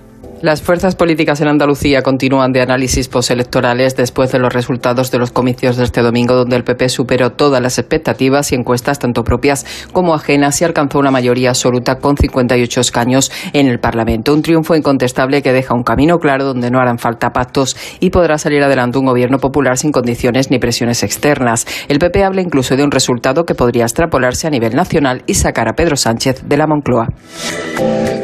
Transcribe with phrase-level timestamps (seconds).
[0.46, 5.32] Las fuerzas políticas en Andalucía continúan de análisis postelectorales después de los resultados de los
[5.32, 9.66] comicios de este domingo, donde el PP superó todas las expectativas y encuestas, tanto propias
[9.92, 14.36] como ajenas, y alcanzó una mayoría absoluta con 58 escaños en el Parlamento.
[14.36, 18.38] Un triunfo incontestable que deja un camino claro donde no harán falta pactos y podrá
[18.38, 21.66] salir adelante un gobierno popular sin condiciones ni presiones externas.
[21.88, 25.68] El PP habla incluso de un resultado que podría extrapolarse a nivel nacional y sacar
[25.68, 27.08] a Pedro Sánchez de la Moncloa.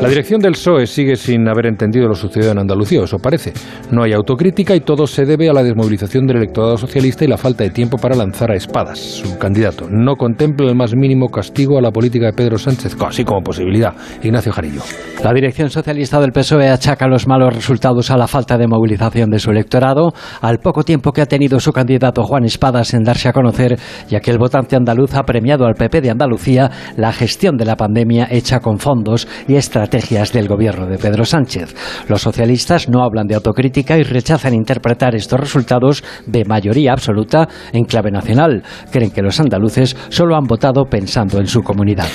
[0.01, 3.53] La dirección del PSOE sigue sin haber entendido lo sucedido en Andalucía, eso parece.
[3.89, 7.37] No hay autocrítica y todo se debe a la desmovilización del electorado socialista y la
[7.37, 8.99] falta de tiempo para lanzar a espadas.
[8.99, 13.23] Su candidato no contempla el más mínimo castigo a la política de Pedro Sánchez, así
[13.23, 13.93] como posibilidad.
[14.21, 14.81] Ignacio Jarillo.
[15.23, 19.39] La dirección socialista del PSOE achaca los malos resultados a la falta de movilización de
[19.39, 23.33] su electorado, al poco tiempo que ha tenido su candidato Juan Espadas en darse a
[23.33, 23.79] conocer,
[24.09, 27.75] ya que el votante andaluz ha premiado al PP de Andalucía la gestión de la
[27.75, 31.75] pandemia hecha con fondos y estrategias del gobierno de Pedro Sánchez.
[32.07, 37.85] Los socialistas no hablan de autocrítica y rechazan interpretar estos resultados de mayoría absoluta en
[37.85, 38.63] clave nacional.
[38.91, 42.07] Creen que los andaluces solo han votado pensando en su comunidad.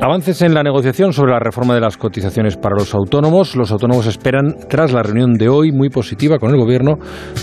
[0.00, 3.56] Avances en la negociación sobre la reforma de las cotizaciones para los autónomos.
[3.56, 6.98] Los autónomos esperan, tras la reunión de hoy, muy positiva con el Gobierno,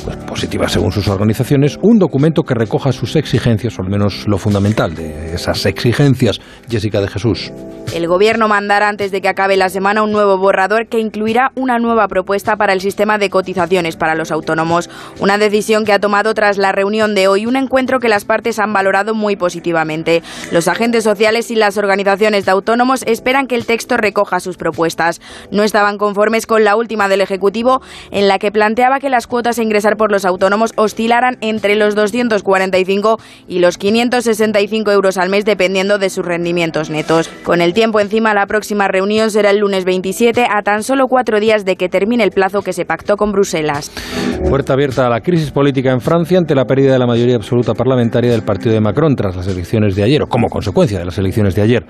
[0.06, 4.38] pues positiva según sus organizaciones, un documento que recoja sus exigencias, o al menos lo
[4.38, 6.40] fundamental de esas exigencias.
[6.70, 7.52] Jessica de Jesús.
[7.94, 11.78] El Gobierno mandará antes de que acabe la semana un nuevo borrador que incluirá una
[11.78, 14.90] nueva propuesta para el sistema de cotizaciones para los autónomos.
[15.20, 18.60] Una decisión que ha tomado tras la reunión de hoy, un encuentro que las partes
[18.60, 20.24] han valorado muy positivamente.
[20.52, 25.22] Los agentes sociales y las organizaciones autónomos esperan que el texto recoja sus propuestas.
[25.52, 29.60] No estaban conformes con la última del Ejecutivo, en la que planteaba que las cuotas
[29.60, 35.46] a ingresar por los autónomos oscilaran entre los 245 y los 565 euros al mes,
[35.46, 37.30] dependiendo de sus rendimientos netos.
[37.44, 41.40] Con el tiempo encima, la próxima reunión será el lunes 27, a tan solo cuatro
[41.40, 43.92] días de que termine el plazo que se pactó con Bruselas.
[44.50, 47.74] Puerta abierta a la crisis política en Francia ante la pérdida de la mayoría absoluta
[47.74, 51.18] parlamentaria del partido de Macron tras las elecciones de ayer, o como consecuencia de las
[51.18, 51.86] elecciones de ayer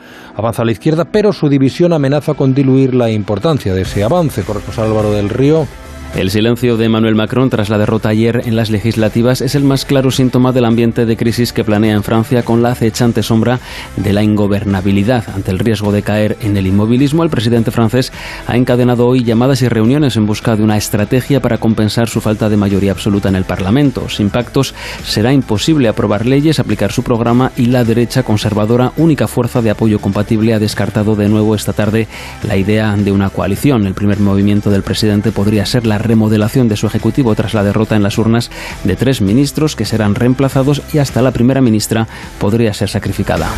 [0.46, 4.44] avanza a la izquierda, pero su división amenaza con diluir la importancia de ese avance.
[4.44, 5.68] Corresponsal Álvaro del Río.
[6.16, 9.84] El silencio de Emmanuel Macron tras la derrota ayer en las legislativas es el más
[9.84, 13.60] claro síntoma del ambiente de crisis que planea en Francia con la acechante sombra
[13.98, 15.26] de la ingobernabilidad.
[15.36, 18.14] Ante el riesgo de caer en el inmovilismo, el presidente francés
[18.48, 22.48] ha encadenado hoy llamadas y reuniones en busca de una estrategia para compensar su falta
[22.48, 24.08] de mayoría absoluta en el Parlamento.
[24.08, 29.62] Sin pactos será imposible aprobar leyes, aplicar su programa y la derecha conservadora, única fuerza
[29.62, 32.08] de apoyo compatible, ha descartado de nuevo esta tarde
[32.48, 33.86] la idea de una coalición.
[33.86, 37.96] El primer movimiento del presidente podría ser la remodelación de su ejecutivo tras la derrota
[37.96, 38.50] en las urnas
[38.84, 42.08] de tres ministros que serán reemplazados y hasta la primera ministra
[42.40, 43.50] podría ser sacrificada.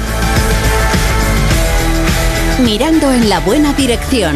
[2.63, 4.35] Mirando en la buena dirección.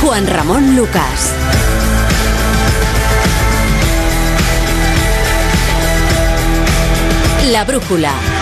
[0.00, 1.32] Juan Ramón Lucas.
[7.50, 8.33] La brújula.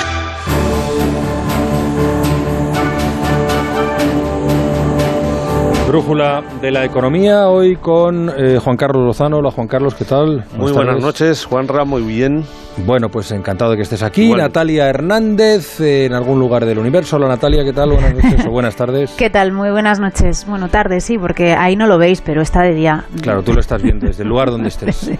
[5.92, 9.36] Brújula de la economía, hoy con eh, Juan Carlos Lozano.
[9.36, 10.42] Hola Juan Carlos, ¿qué tal?
[10.56, 12.46] Muy buenas noches, Juanra, muy bien.
[12.78, 14.32] Bueno, pues encantado de que estés aquí.
[14.32, 17.16] Natalia Hernández, en algún lugar del universo.
[17.16, 17.90] Hola Natalia, ¿qué tal?
[17.90, 19.10] Buenas noches o buenas tardes.
[19.16, 19.52] ¿Qué tal?
[19.52, 20.46] Muy buenas noches.
[20.46, 23.04] Bueno, tarde sí, porque ahí no lo veis, pero está de día.
[23.20, 24.96] Claro, tú lo estás viendo desde el lugar donde estés.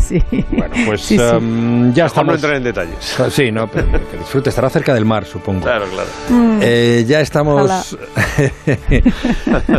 [0.00, 0.22] sí.
[0.50, 2.28] Bueno, pues um, ya estamos.
[2.28, 3.18] no entrar en detalles.
[3.30, 4.50] Sí, no, pero que disfrute.
[4.50, 5.62] Estará cerca del mar, supongo.
[5.62, 6.08] Claro, claro.
[6.30, 6.58] Mm.
[6.62, 7.98] Eh, ya estamos.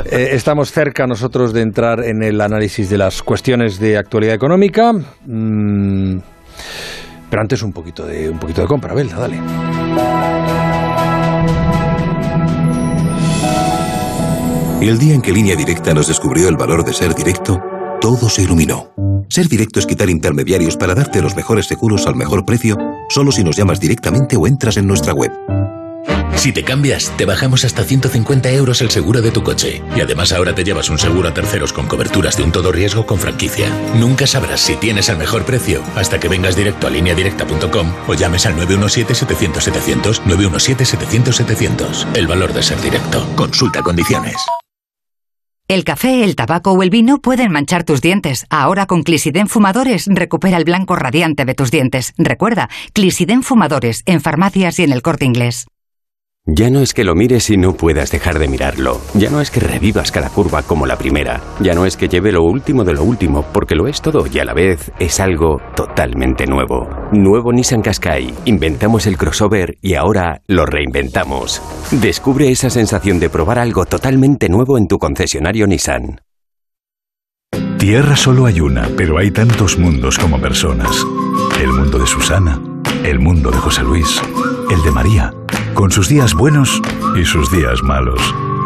[0.05, 4.91] Eh, estamos cerca nosotros de entrar en el análisis de las cuestiones de actualidad económica.
[5.25, 6.17] Mm,
[7.33, 9.41] pero antes un poquito de, un poquito de compra, Belda, dale.
[14.79, 17.59] El día en que Línea Directa nos descubrió el valor de ser directo,
[17.99, 18.93] todo se iluminó.
[19.29, 22.77] Ser directo es quitar intermediarios para darte los mejores seguros al mejor precio,
[23.09, 25.31] solo si nos llamas directamente o entras en nuestra web.
[26.35, 29.81] Si te cambias, te bajamos hasta 150 euros el seguro de tu coche.
[29.95, 33.05] Y además ahora te llevas un seguro a terceros con coberturas de un todo riesgo
[33.05, 33.69] con franquicia.
[33.95, 38.45] Nunca sabrás si tienes el mejor precio hasta que vengas directo a lineadirecta.com o llames
[38.45, 42.07] al 917-700-700, 917-700-700.
[42.13, 43.25] El valor de ser directo.
[43.37, 44.35] Consulta condiciones.
[45.69, 48.45] El café, el tabaco o el vino pueden manchar tus dientes.
[48.49, 52.13] Ahora con Clisiden Fumadores recupera el blanco radiante de tus dientes.
[52.17, 55.67] Recuerda, Clisiden Fumadores en farmacias y en el corte inglés.
[56.45, 58.99] Ya no es que lo mires y no puedas dejar de mirarlo.
[59.13, 61.39] Ya no es que revivas cada curva como la primera.
[61.61, 64.39] Ya no es que lleve lo último de lo último, porque lo es todo y
[64.39, 66.89] a la vez es algo totalmente nuevo.
[67.13, 68.33] Nuevo Nissan Qashqai.
[68.43, 71.61] Inventamos el crossover y ahora lo reinventamos.
[71.91, 76.19] Descubre esa sensación de probar algo totalmente nuevo en tu concesionario Nissan.
[77.77, 81.05] Tierra solo hay una, pero hay tantos mundos como personas.
[81.61, 82.61] El mundo de Susana,
[83.05, 84.21] el mundo de José Luis,
[84.69, 85.33] el de María
[85.73, 86.81] con sus días buenos
[87.19, 88.19] y sus días malos.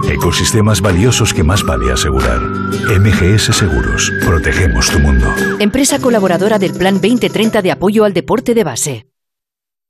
[0.09, 2.39] Ecosistemas valiosos que más vale asegurar.
[2.42, 4.12] MGS Seguros.
[4.25, 5.27] Protegemos tu mundo.
[5.59, 9.07] Empresa colaboradora del Plan 2030 de apoyo al deporte de base.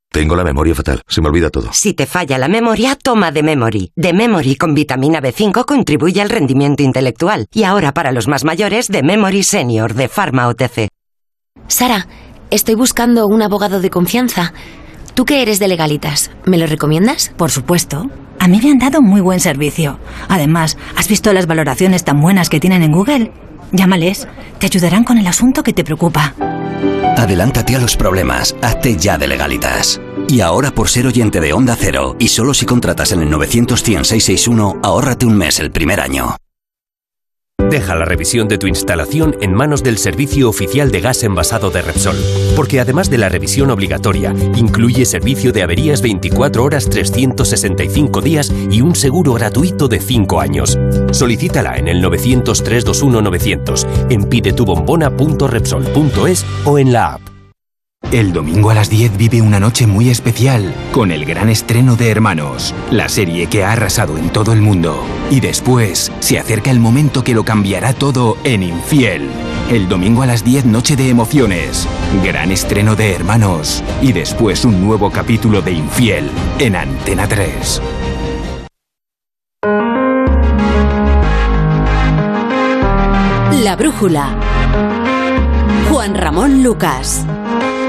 [0.10, 1.70] Tengo la memoria fatal, se me olvida todo.
[1.74, 3.92] Si te falla la memoria, toma de Memory.
[3.96, 7.48] De Memory con vitamina B5 contribuye al rendimiento intelectual.
[7.54, 10.88] Y ahora para los más mayores, de Memory Senior de Pharma OTC.
[11.68, 12.08] Sara,
[12.50, 14.54] estoy buscando un abogado de confianza.
[15.18, 17.32] Tú que eres de legalitas, ¿me lo recomiendas?
[17.38, 18.08] Por supuesto.
[18.38, 20.00] A mí me han dado muy buen servicio.
[20.30, 23.32] Además, ¿has visto las valoraciones tan buenas que tienen en Google?
[23.72, 24.28] Llámales,
[24.60, 26.36] te ayudarán con el asunto que te preocupa.
[27.18, 30.00] Adelántate a los problemas, hazte ya de legalitas.
[30.30, 33.84] Y ahora por ser oyente de Onda Cero, y solo si contratas en el 900
[34.84, 36.36] ahórrate un mes el primer año.
[37.70, 41.82] Deja la revisión de tu instalación en manos del Servicio Oficial de Gas Envasado de
[41.82, 42.16] Repsol,
[42.56, 48.80] porque además de la revisión obligatoria, incluye servicio de averías 24 horas 365 días y
[48.82, 50.80] un seguro gratuito de 5 años.
[51.12, 57.37] Solicítala en el 900-321-900, en pidetubombona.repsol.es o en la app.
[58.12, 62.10] El domingo a las 10 vive una noche muy especial con el gran estreno de
[62.10, 65.04] Hermanos, la serie que ha arrasado en todo el mundo.
[65.30, 69.28] Y después se acerca el momento que lo cambiará todo en Infiel.
[69.70, 71.86] El domingo a las 10 noche de emociones,
[72.24, 77.82] gran estreno de Hermanos y después un nuevo capítulo de Infiel en Antena 3.
[83.66, 84.30] La brújula.
[85.90, 87.26] Juan Ramón Lucas.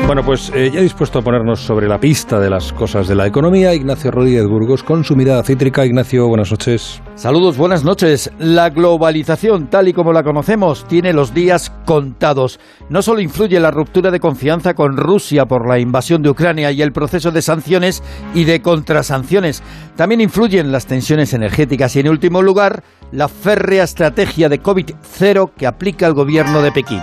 [0.06, 3.26] Bueno, pues eh, ya dispuesto a ponernos sobre la pista de las cosas de la
[3.26, 5.84] economía, Ignacio Rodríguez Burgos, con su mirada cítrica.
[5.84, 7.02] Ignacio, buenas noches.
[7.14, 8.30] Saludos, buenas noches.
[8.38, 12.58] La globalización, tal y como la conocemos, tiene los días contados.
[12.88, 16.80] No solo influye la ruptura de confianza con Rusia por la invasión de Ucrania y
[16.80, 18.02] el proceso de sanciones
[18.34, 19.62] y de contrasanciones,
[19.94, 22.82] también influyen las tensiones energéticas y, en último lugar,
[23.12, 27.00] la férrea estrategia de COVID-0 que aplica el gobierno de Pekín.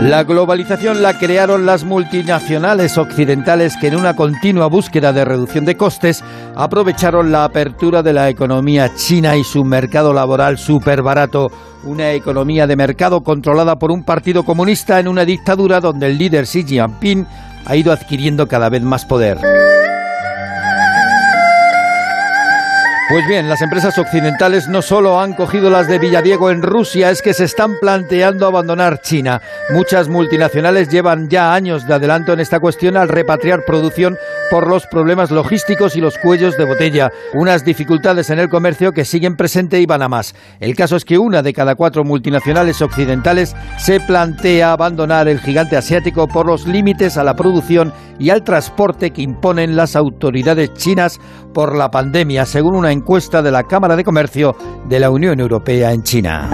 [0.00, 5.76] La globalización la crearon las multinacionales occidentales que en una continua búsqueda de reducción de
[5.76, 6.24] costes
[6.56, 11.52] aprovecharon la apertura de la economía china y su mercado laboral súper barato.
[11.84, 16.46] Una economía de mercado controlada por un partido comunista en una dictadura donde el líder
[16.46, 17.26] Xi Jinping
[17.66, 19.36] ha ido adquiriendo cada vez más poder.
[23.10, 27.22] Pues bien, las empresas occidentales no solo han cogido las de Villadiego en Rusia, es
[27.22, 29.42] que se están planteando abandonar China.
[29.70, 34.16] Muchas multinacionales llevan ya años de adelanto en esta cuestión al repatriar producción
[34.48, 39.04] por los problemas logísticos y los cuellos de botella, unas dificultades en el comercio que
[39.04, 40.36] siguen presente y van a más.
[40.60, 45.76] El caso es que una de cada cuatro multinacionales occidentales se plantea abandonar el gigante
[45.76, 51.18] asiático por los límites a la producción y al transporte que imponen las autoridades chinas
[51.52, 54.54] por la pandemia, según una encuesta de la Cámara de Comercio
[54.88, 56.50] de la Unión Europea en China.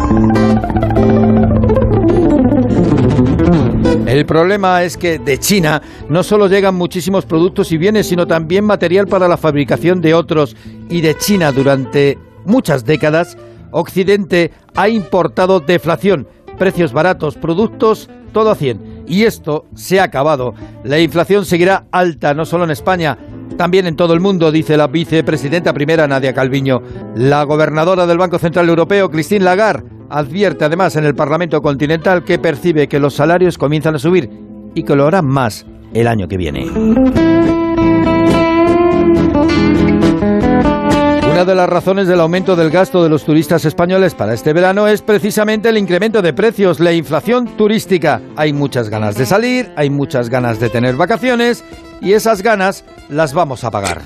[4.06, 8.64] El problema es que de China no solo llegan muchísimos productos y bienes, sino también
[8.64, 10.56] material para la fabricación de otros.
[10.88, 13.36] Y de China durante muchas décadas,
[13.72, 18.95] Occidente ha importado deflación, precios baratos, productos, todo a 100.
[19.06, 20.54] Y esto se ha acabado.
[20.84, 23.16] La inflación seguirá alta, no solo en España,
[23.56, 26.82] también en todo el mundo, dice la vicepresidenta primera Nadia Calviño.
[27.14, 32.38] La gobernadora del Banco Central Europeo, Christine Lagarde, advierte además en el Parlamento Continental que
[32.38, 34.30] percibe que los salarios comienzan a subir
[34.74, 36.66] y que lo harán más el año que viene.
[41.36, 44.88] Una de las razones del aumento del gasto de los turistas españoles para este verano
[44.88, 48.22] es precisamente el incremento de precios, la inflación turística.
[48.36, 51.62] Hay muchas ganas de salir, hay muchas ganas de tener vacaciones
[52.00, 54.00] y esas ganas las vamos a pagar.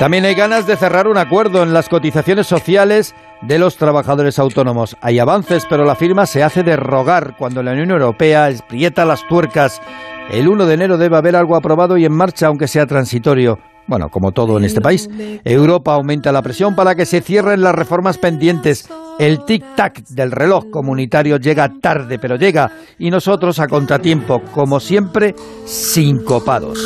[0.00, 4.96] También hay ganas de cerrar un acuerdo en las cotizaciones sociales de los trabajadores autónomos.
[5.00, 9.24] Hay avances, pero la firma se hace de rogar cuando la Unión Europea esprieta las
[9.28, 9.80] tuercas.
[10.30, 13.58] El 1 de enero debe haber algo aprobado y en marcha, aunque sea transitorio.
[13.86, 15.08] Bueno, como todo en este país,
[15.44, 18.88] Europa aumenta la presión para que se cierren las reformas pendientes.
[19.18, 25.34] El tic-tac del reloj comunitario llega tarde, pero llega, y nosotros a contratiempo, como siempre,
[25.66, 26.78] sincopados.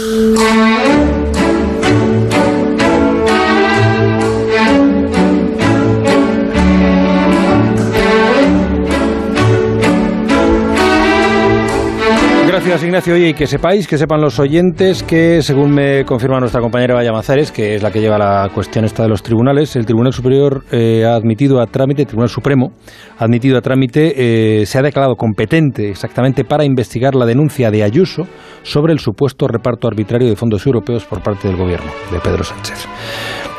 [12.69, 13.15] Gracias, Ignacio.
[13.15, 17.13] Oye, y que sepáis, que sepan los oyentes que, según me confirma nuestra compañera Vaya
[17.13, 20.65] Mazares, que es la que lleva la cuestión esta de los tribunales, el Tribunal Superior
[20.71, 22.73] eh, ha admitido a trámite, el Tribunal Supremo
[23.19, 27.85] ha admitido a trámite, eh, se ha declarado competente exactamente para investigar la denuncia de
[27.85, 28.27] Ayuso
[28.65, 32.87] sobre el supuesto reparto arbitrario de fondos europeos por parte del gobierno de Pedro Sánchez.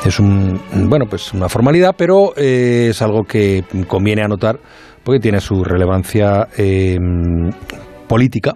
[0.05, 4.59] Es un, bueno, pues una formalidad, pero eh, es algo que conviene anotar
[5.03, 6.47] porque tiene su relevancia
[8.07, 8.53] política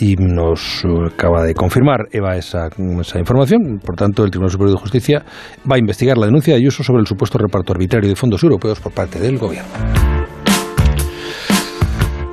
[0.00, 2.68] y nos acaba de confirmar Eva esa,
[3.00, 3.80] esa, información.
[3.84, 5.24] Por tanto, el Tribunal Superior de Justicia
[5.70, 8.80] va a investigar la denuncia de Ayuso sobre el supuesto reparto arbitrario de fondos europeos
[8.80, 9.68] por parte del Gobierno.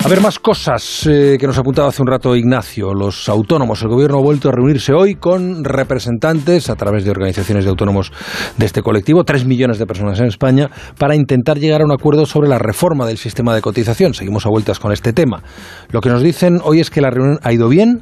[0.06, 2.94] A ver, más cosas eh, que nos apuntaba hace un rato Ignacio.
[2.94, 3.82] Los autónomos.
[3.82, 8.12] El gobierno ha vuelto a reunirse hoy con representantes a través de organizaciones de autónomos
[8.56, 10.70] de este colectivo, tres millones de personas en España,
[11.00, 14.14] para intentar llegar a un acuerdo sobre la reforma del sistema de cotización.
[14.14, 15.42] Seguimos a vueltas con este tema.
[15.90, 18.02] Lo que nos dicen hoy es que la reunión ha ido bien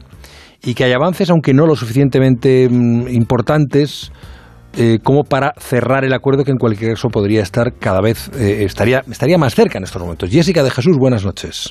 [0.61, 4.11] y que hay avances, aunque no lo suficientemente mm, importantes
[4.77, 8.63] eh, como para cerrar el acuerdo que en cualquier caso podría estar cada vez, eh,
[8.63, 10.29] estaría, estaría más cerca en estos momentos.
[10.29, 11.69] Jessica de Jesús, buenas noches.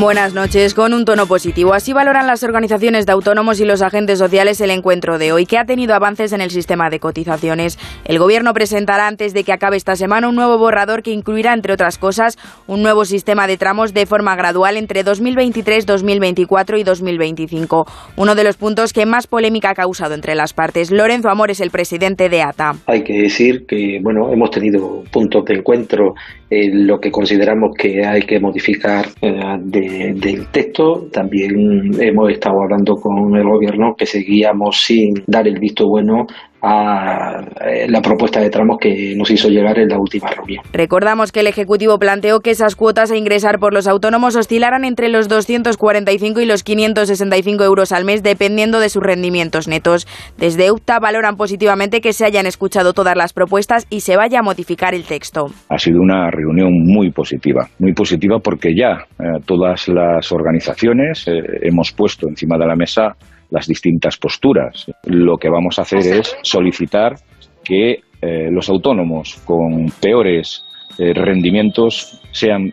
[0.00, 1.74] Buenas noches, con un tono positivo.
[1.74, 5.58] Así valoran las organizaciones de autónomos y los agentes sociales el encuentro de hoy, que
[5.58, 7.78] ha tenido avances en el sistema de cotizaciones.
[8.06, 11.74] El Gobierno presentará antes de que acabe esta semana un nuevo borrador que incluirá, entre
[11.74, 17.86] otras cosas, un nuevo sistema de tramos de forma gradual entre 2023, 2024 y 2025.
[18.16, 20.90] Uno de los puntos que más polémica ha causado entre las partes.
[20.90, 22.76] Lorenzo Amor es el presidente de ATA.
[22.86, 26.14] Hay que decir que, bueno, hemos tenido puntos de encuentro
[26.48, 29.40] en lo que consideramos que hay que modificar eh,
[29.88, 31.08] del texto.
[31.12, 36.26] También hemos estado hablando con el gobierno que seguíamos sin dar el visto bueno
[36.62, 40.62] a eh, la propuesta de tramos que nos hizo llegar en la última reunión.
[40.72, 45.08] Recordamos que el Ejecutivo planteó que esas cuotas a ingresar por los autónomos oscilaran entre
[45.08, 50.06] los 245 y los 565 euros al mes, dependiendo de sus rendimientos netos.
[50.38, 54.42] Desde UTA valoran positivamente que se hayan escuchado todas las propuestas y se vaya a
[54.42, 55.46] modificar el texto.
[55.68, 61.32] Ha sido una reunión muy positiva, muy positiva porque ya eh, todas las organizaciones eh,
[61.62, 63.16] hemos puesto encima de la mesa
[63.52, 64.86] las distintas posturas.
[65.04, 67.14] Lo que vamos a hacer es solicitar
[67.62, 70.64] que eh, los autónomos con peores
[70.98, 72.72] eh, rendimientos sean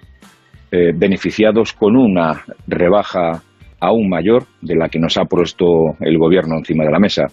[0.72, 3.44] eh, beneficiados con una rebaja
[3.82, 7.28] aún mayor de la que nos ha puesto el gobierno encima de la mesa.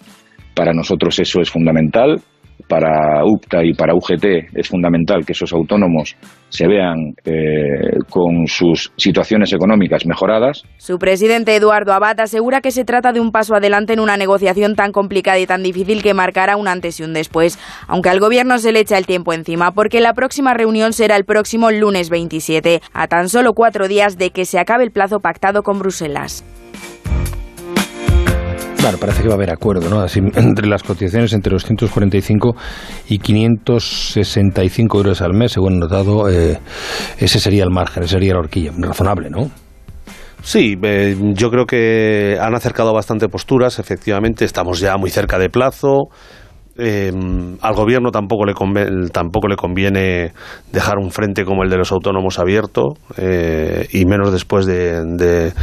[0.54, 2.20] Para nosotros eso es fundamental
[2.68, 6.16] para UPTA y para UGT es fundamental que esos autónomos
[6.48, 10.62] se vean eh, con sus situaciones económicas mejoradas.
[10.78, 14.74] Su presidente Eduardo Abad asegura que se trata de un paso adelante en una negociación
[14.74, 17.58] tan complicada y tan difícil que marcará un antes y un después,
[17.88, 21.24] aunque al gobierno se le echa el tiempo encima, porque la próxima reunión será el
[21.24, 25.62] próximo lunes 27, a tan solo cuatro días de que se acabe el plazo pactado
[25.62, 26.44] con Bruselas.
[28.94, 30.00] Parece que va a haber acuerdo, ¿no?
[30.00, 32.54] Así, entre las cotizaciones entre 245
[33.08, 36.60] y 565 euros al mes, según notado, eh,
[37.18, 38.72] ese sería el margen, ese sería la horquilla.
[38.78, 39.50] Razonable, ¿no?
[40.42, 45.48] Sí, eh, yo creo que han acercado bastante posturas, efectivamente, estamos ya muy cerca de
[45.50, 46.08] plazo.
[46.78, 47.10] Eh,
[47.62, 50.32] al gobierno tampoco le, conviene, tampoco le conviene
[50.70, 55.54] dejar un frente como el de los autónomos abierto eh, y menos después de, de,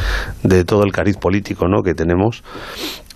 [0.42, 1.84] de, todo el cariz político ¿no?
[1.84, 2.44] que tenemos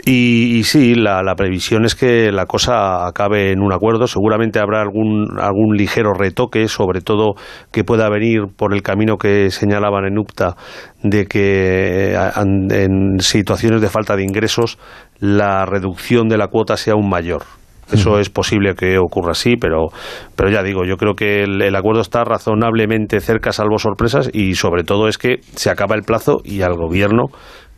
[0.09, 4.07] y, y sí, la, la, previsión es que la cosa acabe en un acuerdo.
[4.07, 7.33] Seguramente habrá algún, algún ligero retoque, sobre todo
[7.73, 10.55] que pueda venir por el camino que señalaban en UPTA,
[11.03, 14.79] de que en situaciones de falta de ingresos
[15.19, 17.43] la reducción de la cuota sea aún mayor.
[17.91, 19.87] Eso es posible que ocurra así, pero,
[20.35, 24.55] pero ya digo, yo creo que el, el, acuerdo está razonablemente cerca, salvo sorpresas, y
[24.55, 27.27] sobre todo es que se acaba el plazo y al gobierno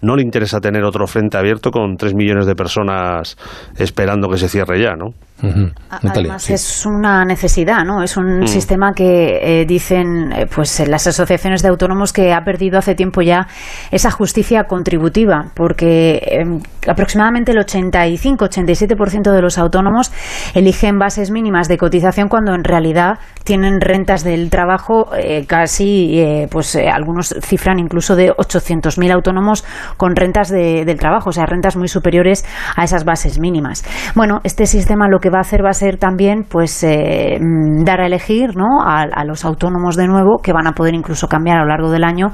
[0.01, 3.37] no le interesa tener otro frente abierto con tres millones de personas
[3.77, 5.13] esperando que se cierre ya, ¿no?
[5.41, 5.73] Uh -huh.
[5.89, 6.53] Además sí.
[6.53, 8.03] es una necesidad, ¿no?
[8.03, 8.47] Es un mm.
[8.47, 13.21] sistema que eh, dicen eh, pues las asociaciones de autónomos que ha perdido hace tiempo
[13.21, 13.47] ya
[13.89, 20.11] esa justicia contributiva, porque eh, aproximadamente el 85-87% de los autónomos
[20.53, 26.75] eligen bases mínimas de cotización cuando en realidad tienen rentas del trabajo eh, casi, pues
[26.75, 29.65] algunos cifran incluso de 800.000 autónomos
[29.97, 33.83] con rentas de, del trabajo, o sea, rentas muy superiores a esas bases mínimas.
[34.15, 37.37] Bueno, este sistema lo que va a hacer va a ser también pues eh,
[37.83, 38.81] dar a elegir ¿no?
[38.81, 41.91] a, a, los autónomos de nuevo que van a poder incluso cambiar a lo largo
[41.91, 42.27] del año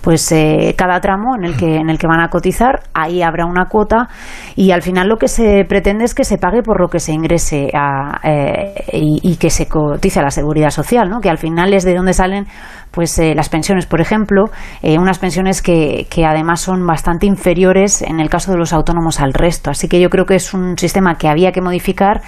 [0.00, 3.46] pues eh, cada tramo en el que en el que van a cotizar ahí habrá
[3.46, 4.08] una cuota
[4.56, 7.12] y al final lo que se pretende es que se pague por lo que se
[7.12, 11.20] ingrese a, eh, y, y, que se cotice a la seguridad social ¿no?
[11.20, 12.46] que al final es de donde salen
[12.98, 14.46] pues eh, las pensiones, por ejemplo,
[14.82, 19.20] eh, unas pensiones que, que, además son bastante inferiores en el caso de los autónomos
[19.20, 19.70] al resto.
[19.70, 22.22] Así que yo creo que es un sistema que había que modificar,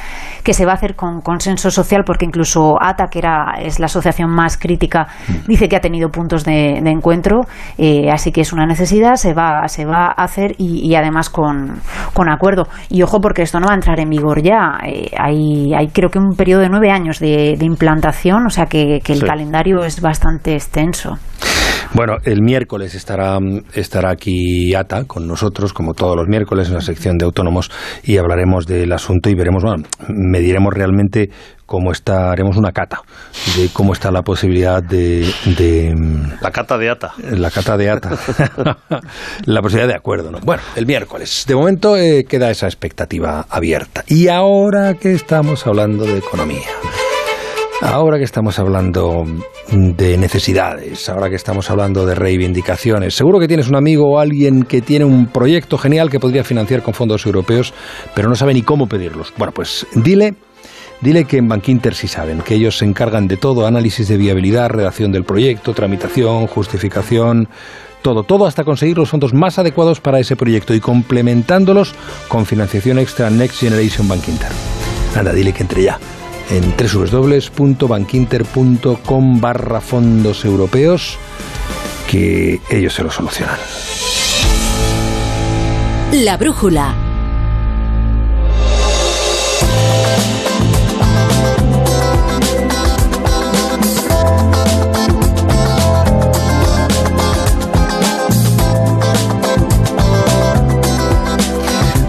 [0.44, 3.86] que se va a hacer con consenso social, porque incluso ATA, que era, es la
[3.86, 5.08] asociación más crítica,
[5.48, 7.40] dice que ha tenido puntos de, de encuentro,
[7.76, 11.30] eh, así que es una necesidad, se va, se va a hacer y, y además
[11.30, 11.80] con,
[12.14, 12.68] con, acuerdo.
[12.88, 14.78] Y ojo, porque esto no va a entrar en vigor ya.
[14.86, 18.66] Eh, hay, hay creo que un periodo de nueve años de, de implantación, o sea
[18.66, 19.26] que, que el sí.
[19.26, 21.18] calendario es bastante extenso.
[21.92, 23.38] Bueno, el miércoles estará,
[23.74, 27.70] estará aquí ATA con nosotros, como todos los miércoles, en la sección de autónomos,
[28.04, 31.30] y hablaremos del asunto y veremos, bueno, mediremos realmente
[31.66, 33.00] cómo está, haremos una cata
[33.56, 35.94] de cómo está la posibilidad de, de
[36.40, 37.12] la cata de ATA.
[37.30, 38.10] La cata de ATA.
[39.46, 40.38] la posibilidad de acuerdo, ¿no?
[40.40, 41.44] Bueno, el miércoles.
[41.46, 44.04] De momento eh, queda esa expectativa abierta.
[44.06, 46.68] Y ahora que estamos hablando de economía.
[47.82, 49.24] Ahora que estamos hablando
[49.72, 54.64] de necesidades, ahora que estamos hablando de reivindicaciones, seguro que tienes un amigo o alguien
[54.64, 57.72] que tiene un proyecto genial que podría financiar con fondos europeos,
[58.14, 59.32] pero no sabe ni cómo pedirlos.
[59.38, 60.34] Bueno, pues dile,
[61.00, 64.68] dile que en Bankinter sí saben, que ellos se encargan de todo, análisis de viabilidad,
[64.68, 67.48] redacción del proyecto, tramitación, justificación,
[68.02, 71.94] todo, todo hasta conseguir los fondos más adecuados para ese proyecto y complementándolos
[72.28, 74.50] con financiación extra Next Generation Bankinter.
[75.16, 75.98] Anda, dile que entre ya
[76.50, 81.16] en www.bankinter.com barra fondos europeos
[82.08, 83.58] que ellos se lo solucionan.
[86.12, 87.09] La brújula.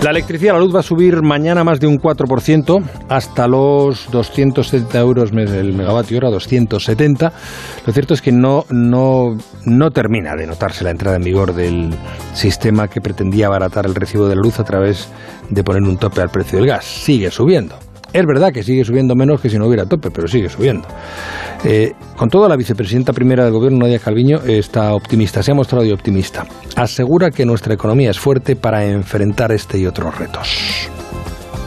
[0.02, 4.98] La electricidad, la luz va a subir mañana más de un 4% hasta los 270
[4.98, 7.32] euros el megavatio hora, 270.
[7.86, 11.92] Lo cierto es que no, no, no termina de notarse la entrada en vigor del
[12.34, 15.08] sistema que pretendía abaratar el recibo de la luz a través
[15.52, 16.84] de poner un tope al precio del gas.
[16.84, 17.91] Sigue subiendo.
[18.14, 20.88] Es verdad que sigue subiendo menos que si no hubiera tope, pero sigue subiendo.
[21.64, 25.92] Eh, con todo, la vicepresidenta primera del gobierno, Nadia Calviño, está optimista, se ha mostrado
[25.94, 26.46] optimista.
[26.76, 30.90] Asegura que nuestra economía es fuerte para enfrentar este y otros retos.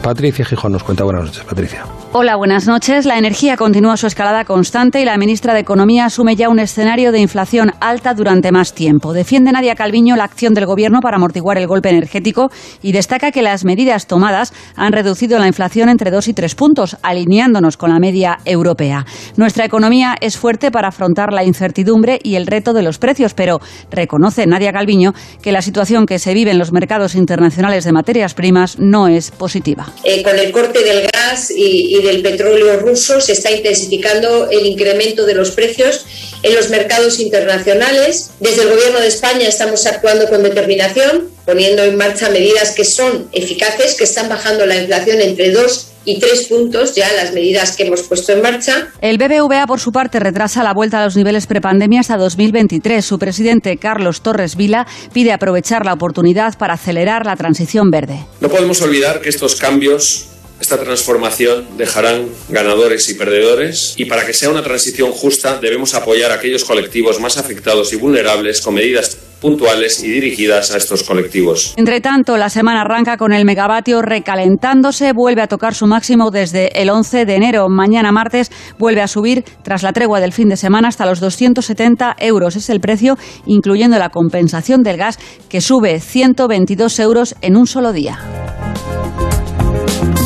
[0.03, 1.03] Patricia Gijón nos cuenta.
[1.03, 1.83] Buenas noches, Patricia.
[2.13, 3.05] Hola, buenas noches.
[3.05, 7.11] La energía continúa su escalada constante y la ministra de Economía asume ya un escenario
[7.11, 9.11] de inflación alta durante más tiempo.
[9.11, 13.41] Defiende Nadia Calviño la acción del Gobierno para amortiguar el golpe energético y destaca que
[13.41, 17.99] las medidas tomadas han reducido la inflación entre dos y tres puntos, alineándonos con la
[17.99, 19.05] media europea.
[19.35, 23.59] Nuestra economía es fuerte para afrontar la incertidumbre y el reto de los precios, pero
[23.91, 28.33] reconoce Nadia Calviño que la situación que se vive en los mercados internacionales de materias
[28.33, 29.87] primas no es positiva.
[30.03, 35.25] Eh, con el corte del gas y del petróleo ruso se está intensificando el incremento
[35.25, 36.05] de los precios
[36.43, 38.31] en los mercados internacionales.
[38.39, 43.29] Desde el Gobierno de España estamos actuando con determinación, poniendo en marcha medidas que son
[43.31, 47.83] eficaces, que están bajando la inflación entre dos y tres puntos ya las medidas que
[47.87, 48.89] hemos puesto en marcha.
[49.01, 53.03] El BBVA, por su parte, retrasa la vuelta a los niveles prepandemia hasta 2023.
[53.03, 58.25] Su presidente, Carlos Torres Vila, pide aprovechar la oportunidad para acelerar la transición verde.
[58.39, 60.27] No podemos olvidar que estos cambios
[60.59, 66.31] esta transformación dejarán ganadores y perdedores y para que sea una transición justa debemos apoyar
[66.31, 71.73] a aquellos colectivos más afectados y vulnerables con medidas puntuales y dirigidas a estos colectivos.
[71.77, 76.81] Entre tanto, la semana arranca con el megavatio recalentándose, vuelve a tocar su máximo desde
[76.81, 77.69] el 11 de enero.
[77.69, 82.15] Mañana martes vuelve a subir tras la tregua del fin de semana hasta los 270
[82.19, 82.55] euros.
[82.55, 87.93] Es el precio incluyendo la compensación del gas que sube 122 euros en un solo
[87.93, 88.17] día.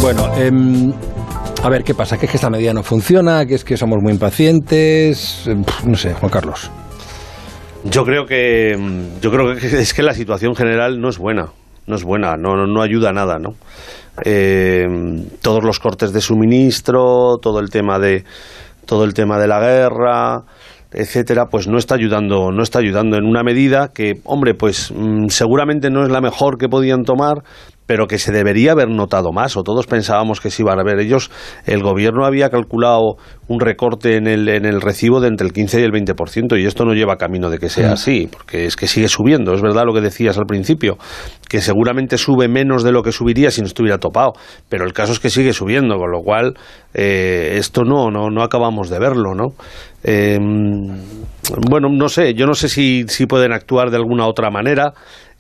[0.02, 0.94] Bueno, em,
[1.62, 2.18] a ver, ¿qué pasa?
[2.18, 3.46] ¿Que es que esta medida no funciona?
[3.46, 5.46] ¿Que es que somos muy impacientes?
[5.46, 6.72] Em, no sé, Juan Carlos.
[7.84, 11.48] Yo creo que em, yo creo que es que la situación general no es buena,
[11.86, 13.56] no es buena, no, no, ayuda a nada, ¿no?
[15.42, 18.26] todos los cortes de suministro, todo el tema de
[18.86, 20.44] todo el tema de la guerra,
[20.92, 25.28] etcétera, pues no está ayudando, no está ayudando en una medida que, hombre, pues mm,
[25.28, 27.44] seguramente no es la mejor que podían tomar,
[27.90, 31.00] pero que se debería haber notado más, o todos pensábamos que se iban a ver.
[31.00, 31.32] Ellos,
[31.66, 33.16] el gobierno había calculado
[33.48, 36.68] un recorte en el, en el recibo de entre el 15 y el 20%, y
[36.68, 37.94] esto no lleva camino de que sea mm.
[37.94, 39.56] así, porque es que sigue subiendo.
[39.56, 41.00] Es verdad lo que decías al principio,
[41.50, 44.34] que seguramente sube menos de lo que subiría si no estuviera topado,
[44.70, 46.54] pero el caso es que sigue subiendo, con lo cual
[46.94, 49.56] eh, esto no, no, no acabamos de verlo, ¿no?
[50.04, 50.96] Em,
[51.68, 54.94] bueno, no sé, yo no sé si, si pueden actuar de alguna otra manera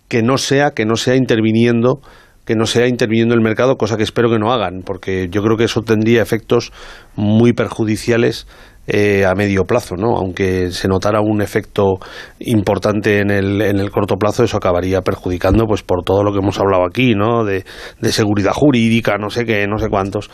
[0.07, 2.01] que no sea, que no sea interviniendo
[2.49, 5.55] que no sea interviniendo el mercado, cosa que espero que no hagan, porque yo creo
[5.55, 6.71] que eso tendría efectos
[7.15, 8.47] muy perjudiciales
[8.88, 10.17] eh, a medio plazo, ¿no?
[10.17, 11.99] Aunque se notara un efecto
[12.39, 16.39] importante en el, en el corto plazo, eso acabaría perjudicando, pues por todo lo que
[16.39, 17.43] hemos hablado aquí, ¿no?
[17.43, 17.65] De,
[18.01, 20.31] de seguridad jurídica, no sé qué, no sé cuántos.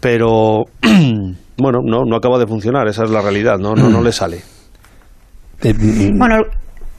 [0.00, 0.62] Pero,
[1.58, 3.74] bueno, no, no acaba de funcionar, esa es la realidad, ¿no?
[3.74, 4.40] No, no le sale.
[5.62, 5.74] Eh,
[6.14, 6.36] bueno,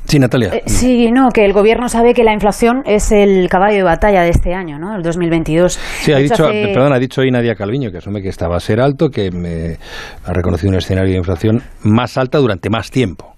[0.10, 0.50] Sí, Natalia.
[0.52, 4.24] Eh, sí, no, que el gobierno sabe que la inflación es el caballo de batalla
[4.24, 4.96] de este año, ¿no?
[4.96, 5.74] El 2022.
[5.74, 8.82] Sí, ha dicho, perdón, ha dicho hoy Nadia Calviño que asume que estaba a ser
[8.82, 9.78] alto, que me
[10.26, 13.36] ha reconocido un escenario de inflación más alta durante más tiempo.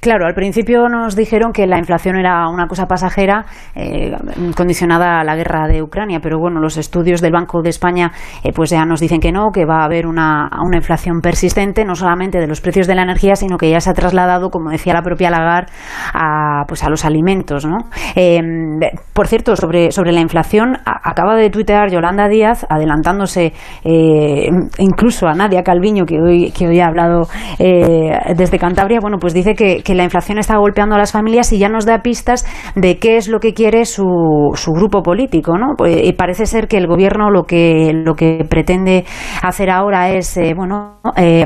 [0.00, 4.12] Claro, al principio nos dijeron que la inflación era una cosa pasajera eh,
[4.54, 8.12] condicionada a la guerra de Ucrania, pero bueno, los estudios del Banco de España
[8.44, 11.86] eh, pues ya nos dicen que no, que va a haber una, una, inflación persistente,
[11.86, 14.68] no solamente de los precios de la energía, sino que ya se ha trasladado, como
[14.68, 15.72] decía la propia Lagarde,
[16.12, 17.64] a, pues a los alimentos.
[17.64, 17.78] ¿no?
[18.14, 18.78] Em,
[19.14, 23.54] por cierto, sobre, sobre la inflación, acaba de tuitear Yolanda Díaz, adelantándose
[23.84, 27.22] eh, incluso a Nadia Calviño, que hoy, que hoy ha hablado
[27.58, 31.58] desde Cantabria, bueno, pues dice que que, la inflación está golpeando a las familias y
[31.58, 35.74] ya nos da pistas de qué es lo que quiere su, su grupo político, ¿no?
[35.76, 39.04] Pues, y parece ser que el gobierno lo que lo que pretende
[39.42, 41.44] hacer ahora es, eh, bueno, eh,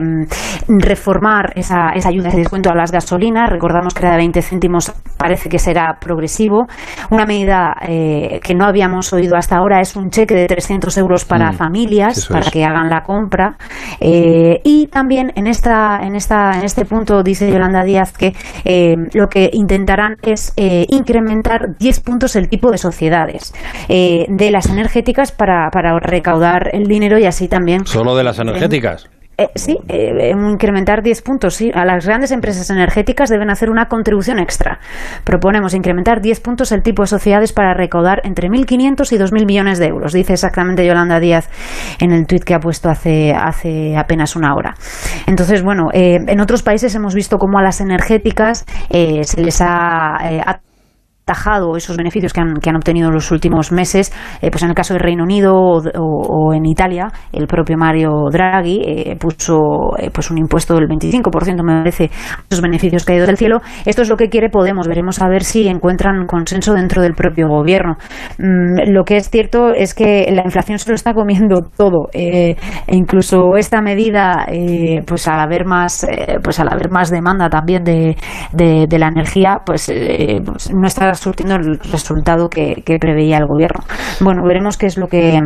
[0.68, 3.50] reformar esa, esa ayuda de descuento a las gasolinas.
[3.50, 6.66] Recordamos que era de 20 céntimos, parece que será progresivo.
[7.10, 11.24] Una medida eh, que no habíamos oído hasta ahora es un cheque de 300 euros
[11.24, 13.56] para mm, familias, para que hagan la compra.
[14.00, 19.28] Y también en esta en esta en este punto dice Yolanda Díaz que eh, lo
[19.28, 23.52] que intentarán es eh, incrementar 10 puntos el tipo de sociedades
[23.88, 27.86] eh, de las energéticas para, para recaudar el dinero y así también.
[27.86, 29.08] ¿Solo de las energéticas?
[29.38, 31.54] Eh, sí, eh, incrementar 10 puntos.
[31.54, 31.70] Sí.
[31.74, 34.78] A las grandes empresas energéticas deben hacer una contribución extra.
[35.24, 39.78] Proponemos incrementar 10 puntos el tipo de sociedades para recaudar entre 1.500 y 2.000 millones
[39.78, 41.50] de euros, dice exactamente Yolanda Díaz
[42.00, 44.74] en el tuit que ha puesto hace, hace apenas una hora.
[45.26, 50.60] Entonces, bueno, eh, en otros países hemos visto cómo a las energéticas se les ha
[51.26, 54.68] tajado esos beneficios que han, que han obtenido en los últimos meses, eh, pues en
[54.68, 59.58] el caso del Reino Unido o, en Italia, el propio Mario Draghi eh, puso
[59.98, 62.10] eh, pues un impuesto del 25%, me parece,
[62.48, 63.58] esos beneficios caídos del cielo.
[63.84, 64.86] Esto es lo que quiere Podemos.
[64.86, 67.96] Veremos a ver si encuentran consenso dentro del propio gobierno.
[68.38, 72.08] Mm, lo que es cierto es que la inflación se lo está comiendo todo.
[72.12, 74.46] e incluso esta medida,
[75.04, 76.06] pues al haber más,
[76.42, 78.16] pues al haber más demanda también de,
[78.52, 79.92] de, la energía, pues,
[80.44, 83.84] pues no está surtiendo el resultado que, preveía el gobierno.
[84.20, 85.40] Bueno, veremos qué es lo que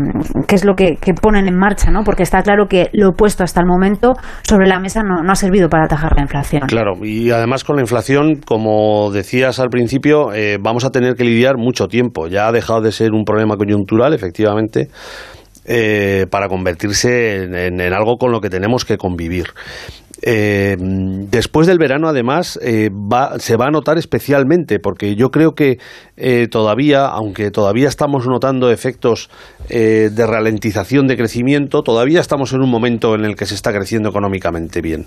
[0.47, 2.03] qué es lo que, ponen en marcha, ¿no?
[2.05, 5.69] Porque está claro que lo puesto hasta el momento sobre la mesa no, ha servido
[5.69, 6.63] para atajar la inflación.
[6.69, 11.25] Claro, y además con la inflación, como decías al principio, eh, vamos a tener que
[11.25, 12.29] lidiar mucho tiempo.
[12.29, 14.89] Ya ha dejado de ser un problema coyuntural, efectivamente.
[15.67, 19.49] Eh, para convertirse en, algo con lo que tenemos que convivir.
[20.23, 22.91] Eh, después del verano, además, eh,
[23.39, 25.79] se va a notar especialmente, porque yo creo que
[26.17, 29.31] eh, todavía, aunque todavía estamos notando efectos
[29.69, 34.09] de ralentización de crecimiento, todavía estamos en un momento en el que se está creciendo
[34.09, 35.07] económicamente bien.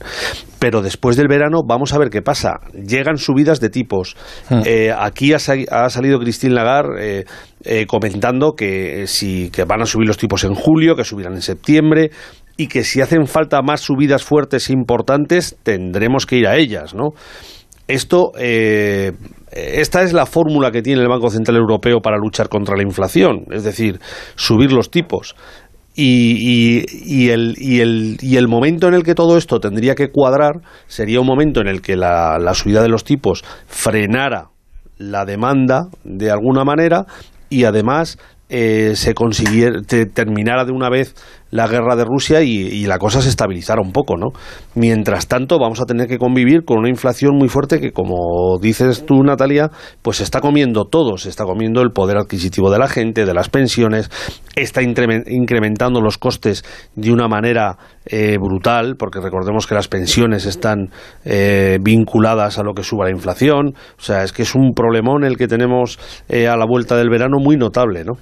[0.57, 2.61] Pero después del verano, vamos a ver qué pasa.
[2.73, 4.15] Llegan subidas de tipos.
[4.49, 4.61] Hmm.
[4.97, 7.25] aquí ha, salido Christine Lagarde.
[7.87, 12.11] comentando que si que van a subir los tipos en julio, que subirán en septiembre,
[12.57, 16.93] y que si hacen falta más subidas fuertes e importantes, tendremos que ir a ellas,
[16.93, 17.09] ¿no?
[17.87, 19.11] Esto, eh,
[19.51, 23.45] esta es la fórmula que tiene el Banco Central Europeo para luchar contra la inflación,
[23.51, 23.99] es decir,
[24.35, 25.35] subir los tipos.
[25.95, 30.09] Y, y, el, y, el, y, el, momento en el que todo esto tendría que
[30.09, 34.49] cuadrar sería un momento en el que la, la subida de los tipos frenara
[34.97, 37.05] la demanda de alguna manera
[37.49, 38.17] y además
[38.49, 39.81] eh, se consiguiera,
[40.13, 41.15] terminara de una vez
[41.53, 44.29] la guerra de Rusia y, la cosa se estabilizara un poco, ¿no?
[44.73, 49.05] Mientras tanto, vamos a tener que convivir con una inflación muy fuerte que, como dices
[49.05, 49.69] tú, Natalia,
[50.01, 53.33] pues se está comiendo todo, se está comiendo el poder adquisitivo de la gente, de
[53.35, 54.09] las pensiones,
[54.55, 60.89] está incrementando los costes de una manera eh, brutal, porque recordemos que las pensiones están
[61.25, 65.23] eh, vinculadas a lo que suba la inflación, o sea, es que es un problemón
[65.23, 68.13] el que tenemos eh, a la vuelta del verano muy notable, ¿no?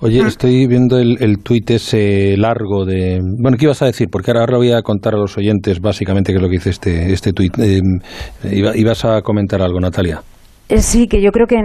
[0.00, 3.20] Oye, estoy viendo el, el tuit ese largo de...
[3.40, 4.08] Bueno, ¿qué ibas a decir?
[4.10, 6.70] Porque ahora, lo voy a contar a los oyentes básicamente qué es lo que dice
[6.70, 7.58] este, este tuit.
[7.58, 7.80] Eh,
[8.52, 10.22] ibas a comentar algo, Natalia.
[10.70, 11.56] Eh, sí, que yo creo que,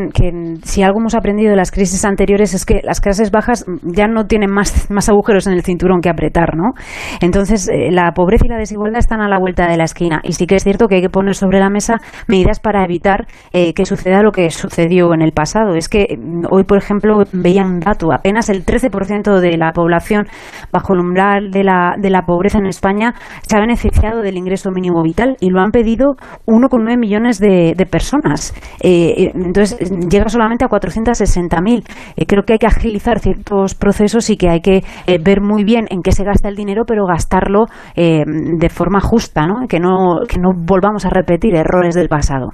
[0.63, 4.25] si algo hemos aprendido de las crisis anteriores es que las clases bajas ya no
[4.25, 6.73] tienen más, más agujeros en el cinturón que apretar, ¿no?
[7.21, 10.19] Entonces, eh, la pobreza y la desigualdad están a la vuelta de la esquina.
[10.23, 11.95] Y sí que es cierto que hay que poner sobre la mesa
[12.27, 15.75] medidas para evitar eh, que suceda lo que sucedió en el pasado.
[15.75, 20.27] Es que mm, hoy, por ejemplo, veía un dato, apenas el 13% de la población
[20.73, 23.13] bajo el umbral de la, de la pobreza en España
[23.47, 26.15] se ha beneficiado del ingreso mínimo vital y lo han pedido
[26.47, 28.53] 1,9 millones de, de personas.
[28.91, 29.77] Eh, entonces
[30.09, 31.83] llega solamente a 460.000.
[32.15, 35.63] Eh, creo que hay que agilizar ciertos procesos y que hay que eh, ver muy
[35.63, 39.67] bien en qué se gasta el dinero, pero gastarlo de forma justa, ¿no?
[39.67, 42.49] Que, no, que no volvamos a repetir errores del pasado.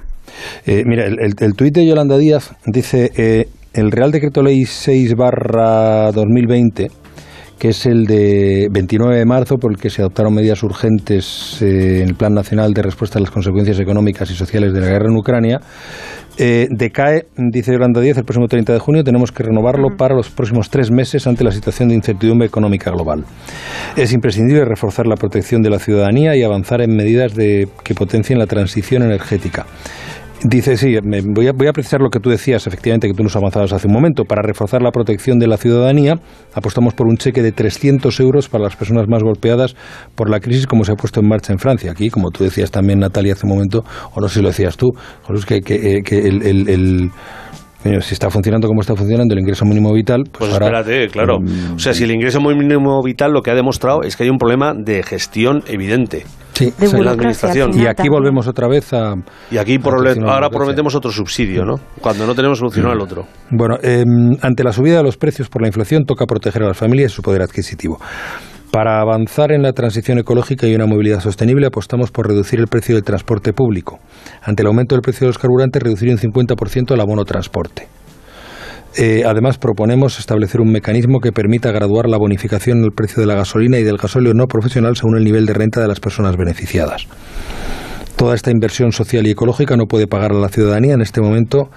[0.66, 6.88] mira, el, el, tuit de Yolanda Díaz dice, el Real Decreto Ley 6 barra 2020
[7.58, 12.08] que es el de 29 de marzo, por el que se adoptaron medidas urgentes en
[12.08, 15.16] el Plan Nacional de Respuesta a las Consecuencias Económicas y Sociales de la Guerra en
[15.16, 15.60] Ucrania,
[16.38, 19.04] eh, decae, dice Yolanda 10, el próximo 30 de junio.
[19.04, 23.24] Tenemos que renovarlo para los próximos tres meses ante la situación de incertidumbre económica global.
[23.96, 28.38] Es imprescindible reforzar la protección de la ciudadanía y avanzar en medidas de, que potencien
[28.38, 29.64] la transición energética.
[30.44, 30.94] Dice, sí,
[31.24, 33.86] voy a, voy a precisar lo que tú decías, efectivamente, que tú nos avanzabas hace
[33.86, 34.24] un momento.
[34.24, 36.14] Para reforzar la protección de la ciudadanía,
[36.54, 39.74] apostamos por un cheque de 300 euros para las personas más golpeadas
[40.14, 41.90] por la crisis, como se ha puesto en marcha en Francia.
[41.90, 44.76] Aquí, como tú decías también, Natalia, hace un momento, o no sé si lo decías
[44.76, 44.90] tú,
[45.46, 47.10] que, que, eh, que el
[48.00, 51.38] si está funcionando como está funcionando el ingreso mínimo vital, pues, pues espérate, claro.
[51.40, 54.30] Mm, o sea, si el ingreso mínimo vital lo que ha demostrado es que hay
[54.30, 56.24] un problema de gestión evidente.
[56.56, 57.78] Sí, en la administración.
[57.78, 59.14] Y aquí volvemos otra vez a.
[59.50, 59.78] Y aquí
[60.26, 61.74] ahora prometemos otro subsidio, ¿no?
[62.00, 63.26] Cuando no tenemos solucionado el otro.
[63.50, 66.76] Bueno, em, ante la subida de los precios por la inflación, toca proteger a las
[66.78, 67.98] familias y su poder adquisitivo.
[68.70, 72.94] Para avanzar en la transición ecológica y una movilidad sostenible, apostamos por reducir el precio
[72.94, 73.98] del transporte público.
[74.42, 77.86] Ante el aumento del precio de los carburantes, reducir un 50% el abono transporte.
[78.98, 83.34] Eh, además, proponemos establecer un mecanismo que permita graduar la bonificación del precio de la
[83.34, 87.06] gasolina y del gasóleo no profesional según el nivel de renta de las personas beneficiadas.
[88.16, 91.68] Toda esta inversión social y ecológica no puede pagar a la ciudadanía en este momento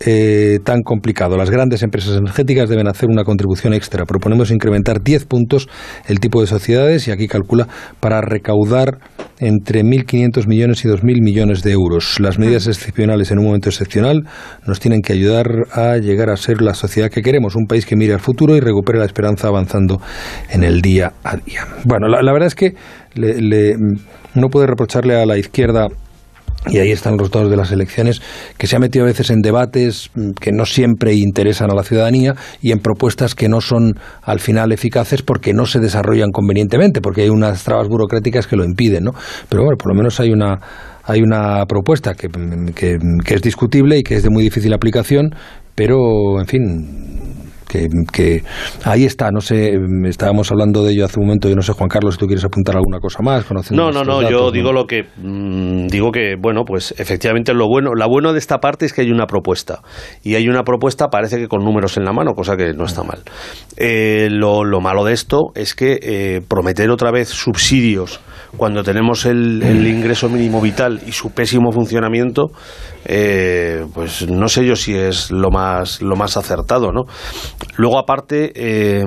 [0.00, 1.36] eh, tan complicado.
[1.36, 4.04] Las grandes empresas energéticas deben hacer una contribución extra.
[4.04, 5.68] Proponemos incrementar 10 puntos
[6.06, 7.66] el tipo de sociedades y aquí calcula
[8.00, 8.98] para recaudar
[9.38, 12.20] entre 1.500 millones y 2.000 millones de euros.
[12.20, 14.24] Las medidas excepcionales en un momento excepcional
[14.66, 17.96] nos tienen que ayudar a llegar a ser la sociedad que queremos, un país que
[17.96, 20.00] mire al futuro y recupere la esperanza avanzando
[20.50, 21.66] en el día a día.
[21.84, 22.74] Bueno, la, verdad es que
[23.14, 23.76] le,
[24.34, 25.88] no puede reprocharle a la izquierda
[26.68, 28.20] y ahí están los resultados de las elecciones,
[28.58, 31.82] que se ha metido a veces en debates mm, que no siempre interesan a la
[31.82, 37.00] ciudadanía y en propuestas que no son al final eficaces porque no se desarrollan convenientemente,
[37.00, 39.12] porque hay unas trabas burocráticas que lo impiden, ¿no?
[39.48, 40.60] Pero bueno, por lo menos hay una
[41.08, 42.28] hay una propuesta que,
[42.74, 45.30] que, que es discutible y que es de muy difícil aplicación,
[45.76, 47.15] pero en fin
[47.66, 48.42] que,
[48.84, 51.88] ahí está, no sé, estábamos hablando de ello hace un momento, yo no sé, Juan
[51.88, 53.44] Carlos, si tú quieres apuntar alguna cosa más.
[53.70, 57.94] No, no, no, yo digo lo que, mm, digo que, bueno, pues efectivamente lo bueno,
[57.94, 59.82] la bueno de esta parte es que hay una propuesta,
[60.22, 63.02] y hay una propuesta, parece que con números en la mano, cosa que no está
[63.02, 63.20] mal.
[63.76, 68.20] Eh, lo, lo, malo de esto es que eh, prometer otra vez subsidios
[68.56, 72.50] cuando tenemos el, el ingreso mínimo vital y su pésimo funcionamiento,
[73.04, 77.04] eh, pues no sé yo si es lo más, lo más acertado, ¿no?
[77.76, 79.04] Luego, aparte, eh,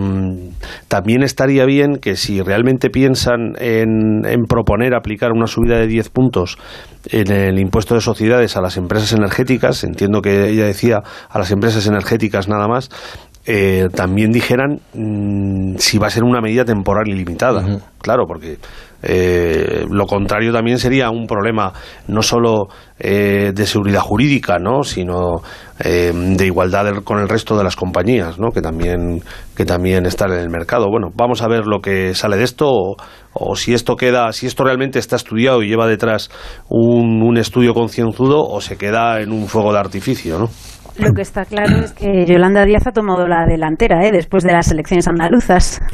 [0.87, 6.09] también estaría bien que si realmente piensan en, en, proponer aplicar una subida de 10
[6.09, 6.57] puntos
[7.09, 11.51] en el impuesto de sociedades a las empresas energéticas, entiendo que ella decía a las
[11.51, 12.89] empresas energéticas nada más,
[13.45, 17.79] eh, también dijeran mm, si va a ser una medida temporal y limitada.
[17.99, 18.59] Claro, porque
[19.01, 21.71] eh, lo contrario también sería un problema
[22.07, 22.67] no solo
[22.99, 24.83] eh, de seguridad jurídica, ¿no?
[24.83, 25.41] sino
[25.79, 28.49] eh, de igualdad con el resto de las compañías, ¿no?
[28.51, 29.21] que también
[29.55, 30.87] que también están en el mercado.
[30.89, 32.95] Bueno, vamos a ver lo que sale de esto o,
[33.33, 36.29] o si esto queda, si esto realmente está estudiado y lleva detrás
[36.69, 40.49] un, un estudio concienzudo o se queda en un fuego de artificio, ¿no?
[40.99, 44.11] Lo que está claro es que Yolanda Díaz ha tomado la delantera ¿eh?
[44.11, 45.81] después de las elecciones andaluzas.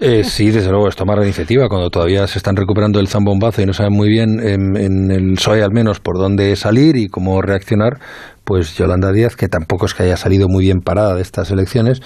[0.00, 3.62] Eh, sí, desde luego, es tomar la iniciativa cuando todavía se están recuperando el zambombazo
[3.62, 7.40] y no saben muy bien, en, el PSOE al menos, por dónde salir y cómo
[7.42, 7.98] reaccionar.
[8.44, 12.00] Pues Yolanda Díaz, que tampoco es que haya salido muy bien parada de estas elecciones,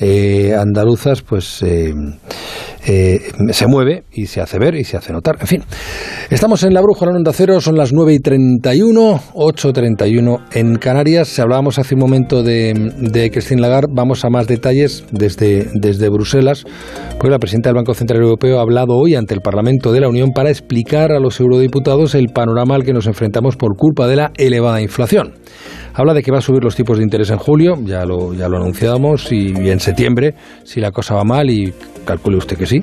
[0.00, 1.62] eh, andaluzas, pues
[2.86, 3.20] eh,
[3.50, 5.36] se mueve y se hace ver y se hace notar.
[5.40, 5.62] En fin,
[6.30, 10.76] estamos en la Brújula en Onda Cero, son las 9 y 31, 8 31 en
[10.76, 11.28] Canarias.
[11.28, 16.08] Se hablábamos hace un momento de, de Christine Lagarde, vamos a más detalles desde, desde
[16.08, 16.64] Bruselas,
[17.18, 20.08] porque la presidenta del Banco Central Europeo ha hablado hoy ante el Parlamento de la
[20.08, 24.16] Unión para explicar a los eurodiputados el panorama al que nos enfrentamos por culpa de
[24.16, 25.34] la elevada inflación.
[25.98, 28.50] Habla de que va a subir los tipos de interés en julio, ya lo, ya
[28.50, 31.72] lo anunciábamos, y, en septiembre, si la cosa va mal, y
[32.04, 32.82] calcule usted que sí.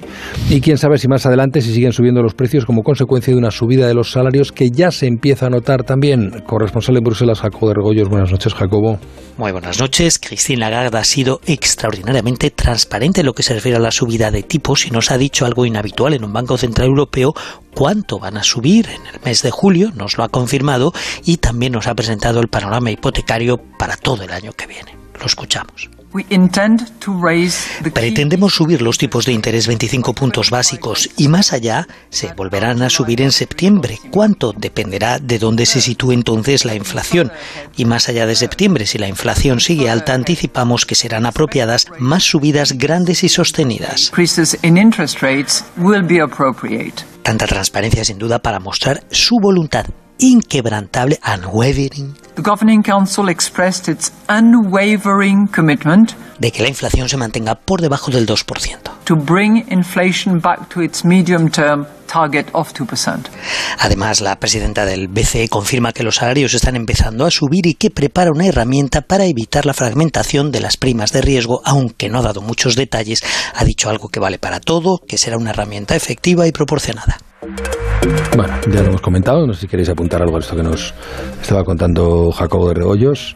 [0.49, 3.51] Y quién sabe si más adelante si siguen subiendo los precios como consecuencia de una
[3.51, 6.41] subida de los salarios que ya se empieza a notar también.
[6.47, 8.09] Corresponsal en Bruselas, Jacobo de Regoyos.
[8.09, 8.97] Buenas noches, Jacobo.
[9.37, 10.17] Muy buenas noches.
[10.17, 14.41] Christine Lagarde ha sido extraordinariamente transparente en lo que se refiere a la subida de
[14.41, 17.33] tipos y nos ha dicho algo inhabitual en un Banco Central Europeo,
[17.73, 21.73] cuánto van a subir en el mes de julio, nos lo ha confirmado y también
[21.73, 24.95] nos ha presentado el panorama hipotecario para todo el año que viene.
[25.19, 25.89] Lo escuchamos.
[27.93, 32.91] Pretendemos subir los tipos de interés 25 puntos básicos y más allá se volverán a
[32.91, 33.97] subir en septiembre.
[34.11, 34.53] ¿Cuánto?
[34.55, 37.31] Dependerá de dónde se sitúe entonces la inflación.
[37.75, 42.23] Y más allá de septiembre, si la inflación sigue alta, anticipamos que serán apropiadas más
[42.23, 44.11] subidas grandes y sostenidas.
[47.23, 49.85] Tanta transparencia sin duda para mostrar su voluntad
[50.17, 57.55] inquebrantable, unwavering, The Governing Council expressed its unwavering commitment de que la inflación se mantenga
[57.55, 59.05] por debajo del 2%.
[59.05, 63.23] To bring inflation back to its medium term target of 2%.
[63.79, 67.89] Además, la presidenta del BCE confirma que los salarios están empezando a subir y que
[67.89, 72.21] prepara una herramienta para evitar la fragmentación de las primas de riesgo, aunque no ha
[72.21, 73.23] dado muchos detalles,
[73.55, 77.17] ha dicho algo que vale para todo, que será una herramienta efectiva y proporcionada.
[78.35, 80.93] Bueno, ya lo hemos comentado, no sé si queréis apuntar algo a esto que nos
[81.41, 83.35] estaba contando Jacobo de Rebollos.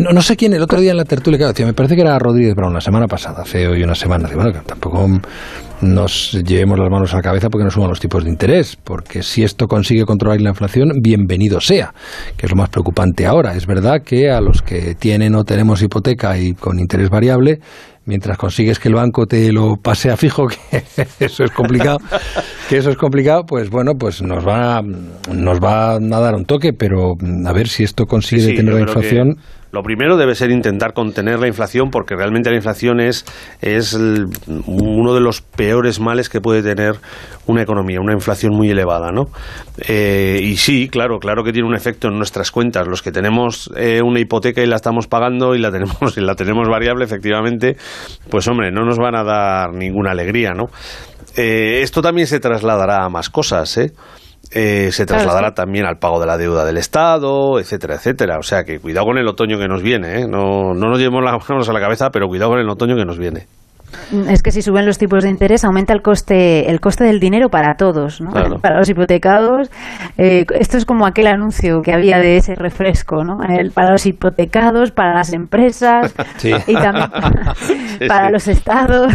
[0.00, 2.54] No, sé quién, el otro día en la tertulia, claro, me parece que era Rodríguez
[2.56, 4.28] Brown la semana pasada, hace hoy una semana.
[4.34, 5.06] Bueno, que tampoco
[5.80, 9.22] nos llevemos las manos a la cabeza porque no suban los tipos de interés, porque
[9.22, 11.92] si esto consigue controlar la inflación, bienvenido sea,
[12.36, 13.54] que es lo más preocupante ahora.
[13.54, 17.60] Es verdad que a los que tienen o tenemos hipoteca y con interés variable,
[18.06, 20.82] mientras consigues que el banco te lo pase a fijo, que
[21.20, 21.98] eso es complicado,
[22.68, 26.72] que eso es complicado, pues bueno, pues nos va, nos va a dar un toque,
[26.72, 29.36] pero a ver si esto consigue tener la inflación.
[29.72, 33.24] Lo primero debe ser intentar contener la inflación porque realmente la inflación es,
[33.60, 36.94] es uno de los peores males que puede tener
[37.46, 39.24] una economía, una inflación muy elevada, ¿no?
[39.88, 42.86] Eh, y sí, claro, claro que tiene un efecto en nuestras cuentas.
[42.86, 46.34] Los que tenemos eh, una hipoteca y la estamos pagando y la tenemos y la
[46.34, 47.76] tenemos variable, efectivamente,
[48.30, 50.66] pues hombre, no nos van a dar ninguna alegría, ¿no?
[51.36, 53.92] Eh, esto también se trasladará a más cosas, ¿eh?
[54.52, 58.38] Eh, se trasladará también al pago de la deuda del Estado, etcétera, etcétera.
[58.38, 60.26] O sea que cuidado con el otoño que nos viene, ¿eh?
[60.28, 63.04] no, no nos llevemos las manos a la cabeza, pero cuidado con el otoño que
[63.04, 63.46] nos viene.
[64.28, 67.48] Es que si suben los tipos de interés aumenta el coste el coste del dinero
[67.48, 68.30] para todos, ¿no?
[68.62, 69.70] para los hipotecados.
[70.18, 73.38] Eh, esto es como aquel anuncio que había de ese refresco, ¿no?
[73.74, 76.14] para los hipotecados, para las empresas
[76.66, 77.10] y también
[78.08, 79.12] para, los estados.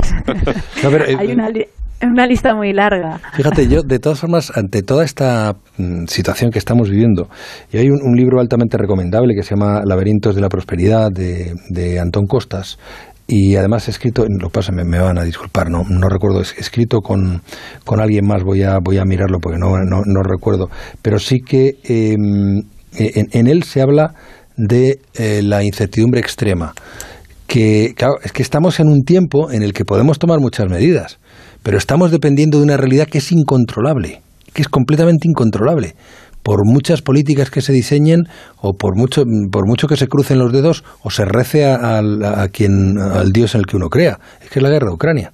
[1.17, 1.49] Hay una
[2.03, 3.19] una lista muy larga.
[3.33, 7.29] Fíjate, yo, de todas formas, ante toda esta mm, situación que estamos viviendo,
[7.71, 11.99] y hay un, libro altamente recomendable que se llama Laberintos de la Prosperidad de, de
[11.99, 12.77] Antón Costas,
[13.31, 17.41] y además escrito, lo pasa, me, van a disculpar, no, recuerdo, es escrito con,
[17.85, 20.69] con alguien más, voy a, voy a mirarlo porque no, no, recuerdo,
[21.01, 24.15] pero sí que em, en, en, él se habla
[24.57, 26.73] de eh, la incertidumbre extrema,
[27.47, 31.20] que claro, es que estamos en un tiempo en el que podemos tomar muchas medidas,
[31.63, 34.21] pero estamos dependiendo de una realidad que es incontrolable,
[34.53, 35.95] que es completamente incontrolable.
[36.43, 38.23] Por muchas políticas que se diseñen
[38.57, 42.97] o por mucho, por mucho que se crucen los dedos o se rece a, quien,
[42.97, 44.19] al Dios en el que uno crea.
[44.41, 45.33] Es que es la guerra de Ucrania.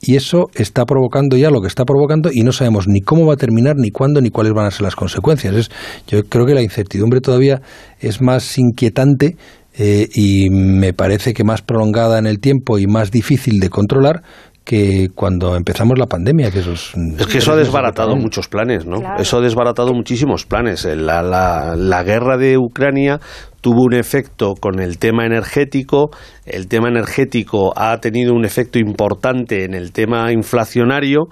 [0.00, 3.34] Y eso está provocando ya lo que está provocando y no sabemos ni cómo va
[3.34, 5.70] a terminar, ni cuándo, ni cuáles van a ser las consecuencias.
[6.06, 7.60] Yo creo que la incertidumbre todavía
[8.00, 9.36] es más inquietante
[9.78, 14.22] eh, y me parece que más prolongada en el tiempo y más difícil de controlar
[14.66, 16.50] que cuando empezamos la pandemia.
[16.50, 16.92] Que eso es,
[17.30, 18.98] que eso ha desbaratado muchos planes, ¿no?
[19.16, 20.84] Eso ha desbaratado muchísimos planes.
[20.84, 23.20] La, la, la guerra de Ucrania
[23.60, 26.10] tuvo un efecto con el tema energético,
[26.44, 31.28] el tema energético ha tenido un efecto importante en el tema inflacionario,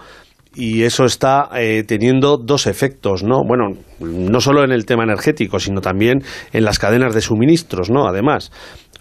[0.54, 3.42] y eso está eh, teniendo dos efectos, ¿no?
[3.44, 6.22] Bueno, no solo en el tema energético, sino también
[6.52, 8.06] en las cadenas de suministros, ¿no?
[8.06, 8.52] Además,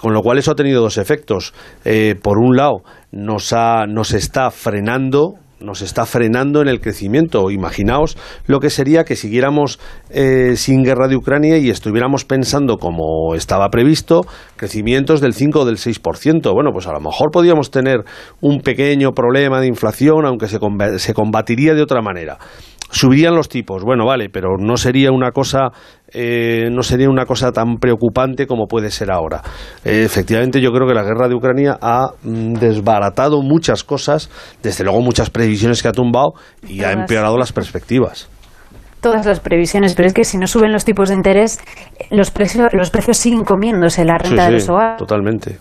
[0.04, 1.54] con lo cual eso ha tenido dos efectos.
[1.86, 2.84] Eh, por un lado,
[3.14, 7.50] nos, ha, nos está frenando nos está frenando en el crecimiento.
[7.50, 9.80] Imaginaos lo que sería que siguiéramos
[10.10, 14.26] eh, sin guerra de Ucrania y estuviéramos pensando como estaba previsto,
[14.58, 16.54] crecimientos del 5 o del 6%.
[16.54, 18.04] Bueno, pues a lo mejor podríamos tener
[18.42, 20.60] un pequeño problema de inflación, aunque se,
[20.98, 22.40] se combatiría de otra manera.
[22.94, 25.72] Subirían los tipos, bueno, vale, pero no sería una cosa
[26.14, 29.42] eh, no sería una cosa tan preocupante como puede ser ahora.
[29.84, 34.30] Eh, efectivamente, yo creo que la guerra de Ucrania ha mm, desbaratado muchas cosas,
[34.62, 36.34] desde luego muchas previsiones que ha tumbado
[36.68, 38.30] y ha empeorado las perspectivas
[39.02, 41.60] todas las previsiones, pero es que si no suben los tipos de interés,
[42.10, 44.98] los precios, los precios siguen comiéndose la renta de los hogares.
[44.98, 45.58] Totalmente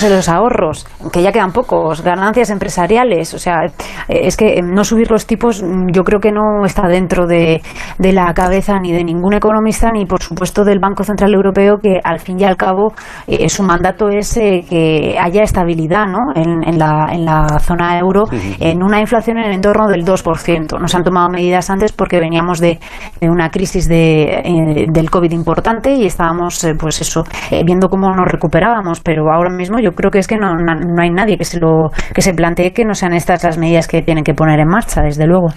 [0.00, 3.62] de los ahorros, que ya quedan pocos, ganancias empresariales, o sea,
[4.08, 5.62] es que no subir los tipos
[5.92, 7.62] yo creo que no está dentro de,
[7.98, 12.00] de la cabeza ni de ningún economista ni por supuesto del Banco Central Europeo que
[12.02, 12.92] al fin y al cabo
[13.26, 16.18] eh, su mandato es eh, que haya estabilidad ¿no?
[16.34, 18.24] en, la, en la zona euro
[18.60, 20.78] en una inflación en el entorno del 2%.
[20.78, 22.78] Nos han tomado medidas antes porque veníamos de,
[23.22, 27.24] una crisis de, eh, del COVID importante y estábamos pues eso
[27.64, 31.10] viendo cómo nos recuperábamos, pero ahora mismo yo creo que es que no, no, hay
[31.10, 34.24] nadie que se lo que se plantee que no sean estas las medidas que tienen
[34.24, 35.48] que poner en marcha, desde luego.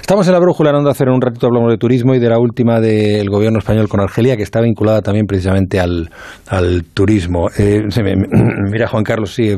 [0.00, 2.80] Estamos en la brújula en hacer un ratito hablamos de turismo y de la última
[2.80, 6.10] del gobierno español con Argelia, que está vinculada también precisamente al,
[6.48, 7.48] al turismo.
[7.58, 7.82] Eh,
[8.70, 9.56] mira, Juan Carlos, sí,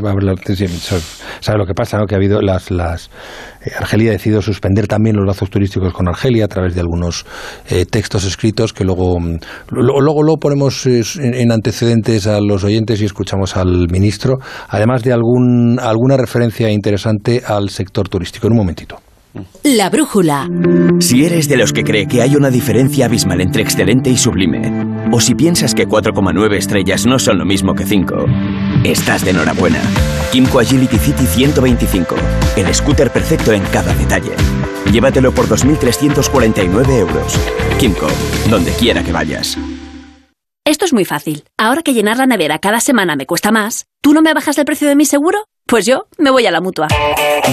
[1.40, 2.06] sabe lo que pasa, ¿no?
[2.06, 2.70] que ha habido las...
[2.70, 3.10] las
[3.78, 7.24] Argelia ha decidido suspender también los lazos turísticos con Argelia a través de algunos
[7.68, 9.18] eh, textos escritos que luego,
[9.70, 14.38] luego, luego ponemos en antecedentes a los oyentes y escuchamos al ministro,
[14.68, 18.46] además de algún, alguna referencia interesante al sector turístico.
[18.46, 19.11] En un momentito.
[19.62, 20.48] La brújula.
[21.00, 24.70] Si eres de los que cree que hay una diferencia abismal entre excelente y sublime,
[25.10, 28.26] o si piensas que 4,9 estrellas no son lo mismo que 5,
[28.84, 29.80] estás de enhorabuena.
[30.32, 32.14] Kimco Agility City 125,
[32.56, 34.32] el scooter perfecto en cada detalle.
[34.90, 37.38] Llévatelo por 2.349 euros.
[37.78, 38.08] Kimco,
[38.50, 39.56] donde quiera que vayas.
[40.64, 41.44] Esto es muy fácil.
[41.58, 44.64] Ahora que llenar la nevera cada semana me cuesta más, ¿tú no me bajas el
[44.64, 45.38] precio de mi seguro?
[45.72, 46.86] Pues yo me voy a la mutua.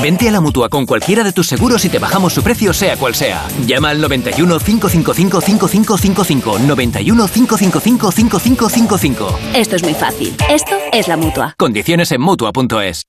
[0.04, 2.98] Vente a la mutua con cualquiera de tus seguros y te bajamos su precio, sea
[2.98, 3.48] cual sea.
[3.66, 6.60] Llama al 91 555 5555.
[6.60, 9.40] 91 555 5555.
[9.56, 10.36] Esto es muy fácil.
[10.50, 11.56] Esto es la mutua.
[11.58, 13.08] Condiciones en mutua.es.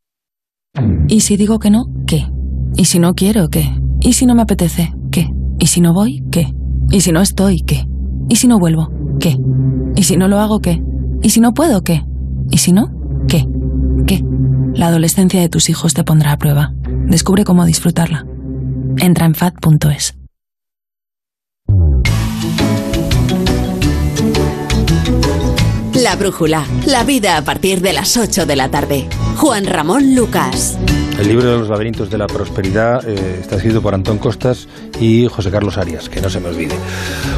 [1.08, 1.86] ¿Y si digo que no?
[2.06, 2.28] ¿Qué?
[2.76, 3.48] ¿Y si no quiero?
[3.48, 3.68] ¿Qué?
[4.00, 4.94] ¿Y si no me apetece?
[5.11, 5.28] ¿Qué?
[5.58, 6.22] ¿Y si no voy?
[6.30, 6.54] ¿Qué?
[6.92, 7.62] ¿Y si no estoy?
[7.62, 7.84] ¿Qué?
[8.28, 8.92] ¿Y si no vuelvo?
[9.18, 9.36] ¿Qué?
[9.96, 10.80] ¿Y si no lo hago qué?
[11.20, 12.04] ¿Y si no puedo, qué?
[12.52, 12.92] ¿Y si no,
[13.26, 13.44] qué?
[14.07, 14.22] ¿Qué?
[14.74, 16.72] La adolescencia de tus hijos te pondrá a prueba.
[17.07, 18.24] Descubre cómo disfrutarla.
[18.98, 20.14] Entra en fat.es.
[25.94, 29.07] La brújula, la vida a partir de las 8 de la tarde.
[29.36, 30.78] Juan Ramón Lucas.
[31.20, 34.66] El libro de los laberintos de la prosperidad eh, está escrito por Antón Costas
[34.98, 36.74] y José Carlos Arias, que no se me olvide.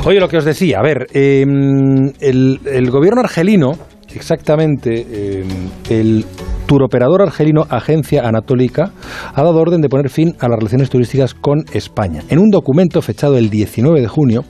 [0.04, 3.72] Oye, lo que os decía, a ver, em, el, gobierno argelino,
[4.14, 5.48] exactamente, em,
[5.90, 6.24] el
[6.66, 8.92] turoperador argelino Agencia Anatólica
[9.34, 12.22] ha dado orden de poner fin a las relaciones turísticas con España.
[12.28, 14.44] En un documento fechado el 19 de junio,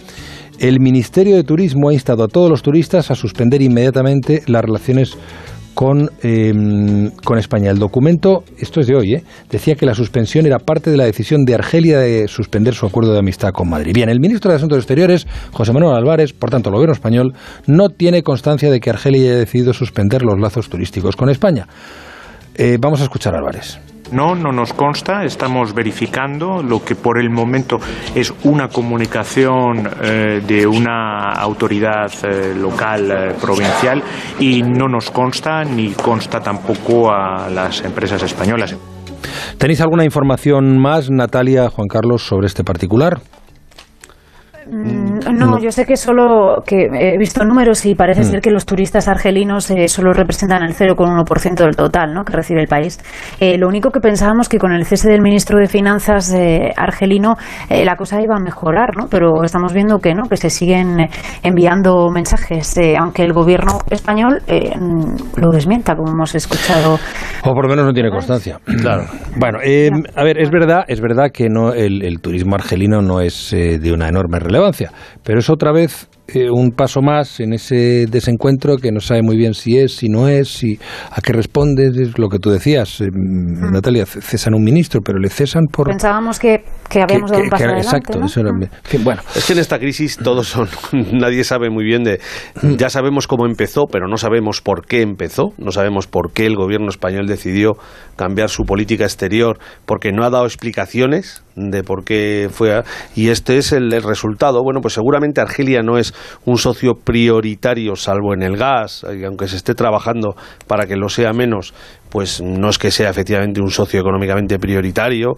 [0.58, 5.16] el Ministerio de Turismo ha instado a todos los turistas a suspender inmediatamente las relaciones
[5.74, 7.70] con, em, con España.
[7.70, 9.24] El documento, esto es de hoy, ¿eh?
[9.50, 13.12] decía que la suspensión era parte de la decisión de Argelia de suspender su acuerdo
[13.12, 13.92] de amistad con Madrid.
[13.94, 17.34] Bien, el ministro de Asuntos Exteriores, José Manuel Álvarez, por tanto el gobierno español,
[17.66, 21.66] no tiene constancia de que Argelia haya decidido suspender los lazos turísticos con España.
[22.54, 23.78] Eh, vamos a escuchar a Álvarez.
[24.12, 27.78] No, no nos consta, estamos verificando lo que por el momento
[28.14, 34.02] es una comunicación eh, de una autoridad eh, local eh, provincial
[34.38, 38.76] y no nos consta ni consta tampoco a las empresas españolas.
[39.56, 43.20] ¿Tenéis alguna información más, Natalia, Juan Carlos, sobre este particular?
[44.66, 48.24] Mm, no, yo sé que solo que he visto números y parece mm.
[48.24, 52.24] ser que los turistas argelinos eh, solo representan el 0,1% del total ¿no?
[52.24, 53.00] que recibe el país.
[53.40, 57.36] Eh, lo único que pensábamos que con el cese del ministro de Finanzas eh, argelino
[57.70, 59.06] la cosa iba a mejorar, ¿no?
[59.10, 61.08] pero estamos viendo que no, que se siguen
[61.42, 64.42] enviando mensajes, aunque el gobierno español
[65.36, 66.98] lo desmienta, como hemos escuchado.
[67.44, 68.58] O por lo menos no tiene constancia.
[68.82, 69.04] Claro.
[69.36, 73.50] Bueno, a ver, es verdad, es verdad que no el, el turismo argelino no es
[73.52, 74.51] de una enorme relevancia.
[75.22, 79.36] Pero es otra vez eh, un paso más en ese desencuentro que no sabe muy
[79.36, 80.78] bien si es, si no es, si
[81.10, 85.28] a qué responde, es lo que tú decías, eh, Natalia, cesan un ministro, pero le
[85.28, 85.88] cesan por...
[85.88, 86.64] Pensábamos que,
[86.94, 88.52] habíamos dado un paso adelante, Exacto, eso era...
[89.02, 89.20] bueno.
[89.34, 90.68] Es que en esta crisis todos son...
[91.12, 92.20] nadie sabe muy bien de...
[92.78, 96.54] Ya sabemos cómo empezó, pero no sabemos por qué empezó, no sabemos por qué el
[96.54, 97.72] gobierno español decidió
[98.14, 102.82] cambiar su política exterior, porque no ha dado explicaciones de por qué fue...
[103.16, 104.62] Y este es el resultado.
[104.62, 106.11] Bueno, pues seguramente Argelia no es
[106.44, 110.34] un socio prioritario, salvo en el gas, y aunque se esté trabajando
[110.66, 111.74] para que lo sea menos,
[112.10, 115.32] pues no es que sea efectivamente un socio económicamente prioritario,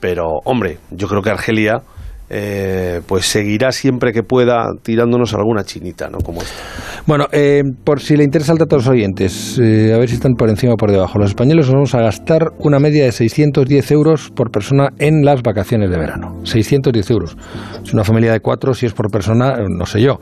[0.00, 1.82] pero hombre, yo creo que Argelia
[2.30, 6.18] eh, pues seguirá siempre que pueda tirándonos alguna chinita, ¿no?
[6.18, 6.62] Como esta.
[7.06, 10.16] Bueno, eh, por si le interesa el dato a los oyentes, eh, a ver si
[10.16, 11.18] están por encima o por debajo.
[11.18, 15.42] Los españoles nos vamos a gastar una media de 610 euros por persona en las
[15.42, 16.40] vacaciones de verano.
[16.44, 17.36] 610 euros.
[17.82, 20.20] Es una familia de cuatro, si es por persona, no sé yo.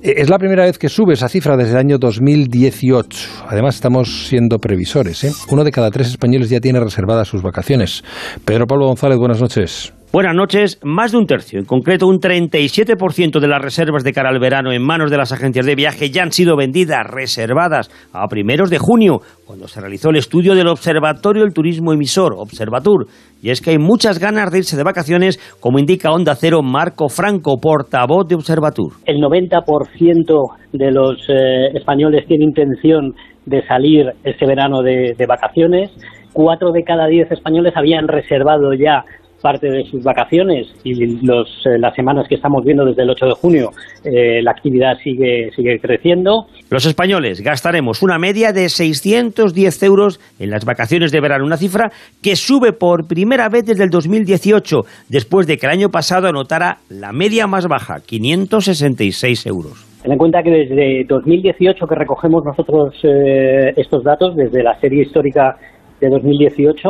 [0.00, 3.46] Es la primera vez que sube esa cifra desde el año 2018.
[3.48, 5.46] Además, estamos siendo previsores.
[5.50, 8.04] Uno de cada tres españoles ya tiene reservadas sus vacaciones.
[8.44, 9.92] Pedro Pablo González, buenas noches.
[10.10, 10.80] Buenas noches.
[10.82, 14.72] Más de un tercio, en concreto un 37% de las reservas de cara al verano
[14.72, 18.78] en manos de las agencias de viaje ya han sido vendidas, reservadas a primeros de
[18.78, 23.06] junio, cuando se realizó el estudio del Observatorio del Turismo Emisor, Observatur.
[23.42, 27.10] Y es que hay muchas ganas de irse de vacaciones, como indica Onda Cero Marco
[27.10, 28.94] Franco, portavoz de Observatur.
[29.04, 33.12] El 90% de los eh, españoles tiene intención
[33.44, 35.90] de salir este verano de, vacaciones.
[36.32, 39.04] Cuatro de cada diez españoles habían reservado ya
[39.40, 43.26] parte de sus vacaciones y los, eh, las semanas que estamos viendo desde el 8
[43.26, 43.70] de junio,
[44.04, 46.46] eh, la actividad sigue, sigue creciendo.
[46.70, 51.90] Los españoles gastaremos una media de 610 euros en las vacaciones de verano, una cifra
[52.22, 56.78] que sube por primera vez desde el 2018, después de que el año pasado anotara
[56.88, 59.88] la media más baja, 566 euros.
[60.02, 65.02] Ten en cuenta que desde 2018 que recogemos nosotros eh, estos datos, desde la serie
[65.02, 65.56] histórica
[66.00, 66.88] de 2018,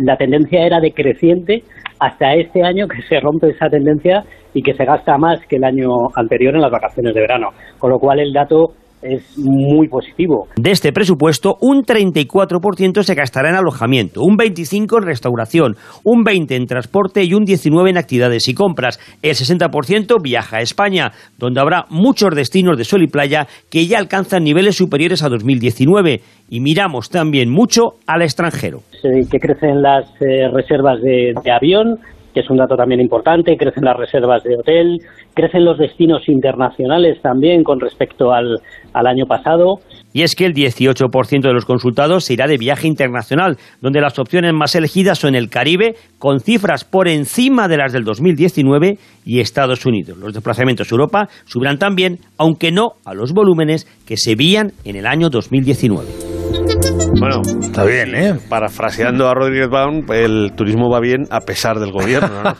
[0.00, 1.62] la tendencia era decreciente
[1.98, 4.24] hasta este año que se rompe esa tendencia
[4.54, 7.90] y que se gasta más que el año anterior en las vacaciones de verano, con
[7.90, 8.72] lo cual el dato
[9.02, 10.48] es muy positivo.
[10.56, 16.52] De este presupuesto, un 34% se gastará en alojamiento, un 25% en restauración, un 20%
[16.52, 18.98] en transporte y un 19% en actividades y compras.
[19.22, 23.98] El 60% viaja a España, donde habrá muchos destinos de sol y playa que ya
[23.98, 26.20] alcanzan niveles superiores a 2019.
[26.48, 28.80] Y miramos también mucho al extranjero.
[29.02, 31.98] que crecen las eh, reservas de, avión,
[32.40, 34.98] es un dato también importante, crecen las reservas de hotel,
[35.34, 38.58] crecen los destinos internacionales también con respecto al,
[38.92, 39.76] al año pasado.
[40.12, 44.18] Y es que el 18% de los consultados se irá de viaje internacional, donde las
[44.18, 49.40] opciones más elegidas son el Caribe, con cifras por encima de las del 2019, y
[49.40, 50.18] Estados Unidos.
[50.18, 54.96] Los desplazamientos a Europa subirán también, aunque no a los volúmenes que se veían en
[54.96, 56.29] el año 2019.
[57.18, 58.38] Bueno, está bien, ¿eh?
[58.48, 62.54] Parafraseando a Rodríguez Baum, el turismo va bien a pesar del gobierno, ¿no?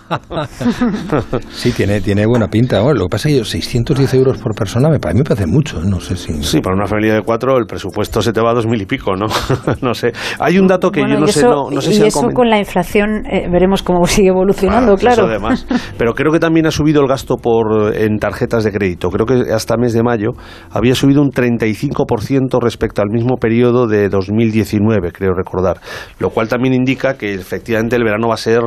[1.50, 2.80] sí, tiene, tiene buena pinta.
[2.82, 5.46] Bueno, lo que pasa es que 610 euros por persona me, a mí me parece
[5.46, 5.86] mucho, ¿eh?
[5.86, 6.42] no sé si...
[6.42, 8.86] Sí, para una familia de cuatro el presupuesto se te va a dos mil y
[8.86, 9.26] pico, ¿no?
[9.80, 10.12] no sé.
[10.38, 13.24] Hay un dato que yo no sé, no, no sé y eso con la inflación
[13.26, 15.22] eh, veremos cómo sigue evolucionando, claro.
[15.22, 15.66] Eso además.
[15.96, 19.08] Pero creo que también ha subido el gasto por en tarjetas de crédito.
[19.08, 20.32] Creo que hasta mes de mayo
[20.70, 25.80] había subido un 35% respecto al mismo periodo de 2019, creo recordar.
[26.18, 28.60] Lo cual también indica que efectivamente el verano va a ser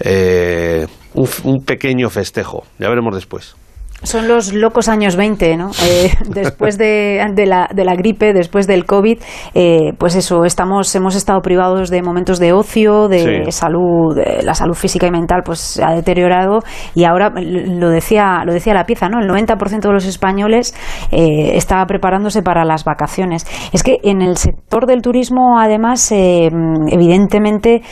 [0.00, 2.64] eh, un pequeño festejo.
[2.78, 3.56] Ya veremos después.
[4.02, 5.70] Son los locos años 20, ¿no?
[5.84, 9.18] Eh, después de, de, la, de, la, gripe, después del COVID,
[9.54, 14.54] eh, pues eso, estamos, hemos estado privados de momentos de ocio, de salud, de la
[14.54, 16.60] salud física y mental, pues se ha deteriorado
[16.94, 19.20] y ahora lo decía, lo decía la pieza, ¿no?
[19.20, 20.74] El 90% de los españoles
[21.10, 23.46] eh, estaba preparándose para las vacaciones.
[23.72, 26.48] Es que en el sector del turismo, además, eh,
[26.88, 27.82] evidentemente,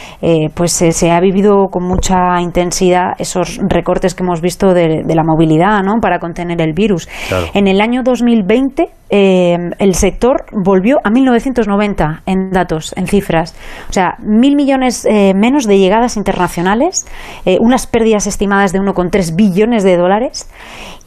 [0.55, 5.23] pues se ha vivido con mucha intensidad esos recortes que hemos visto de, de la
[5.23, 5.98] movilidad, ¿no?
[6.01, 7.09] Para contener el virus.
[7.55, 13.55] En el año 2020 eh, el sector volvió a 1990 en datos, en cifras.
[13.89, 17.07] O sea, mil millones eh, menos de llegadas internacionales,
[17.47, 20.51] eh, unas pérdidas estimadas de 1,3 billones de dólares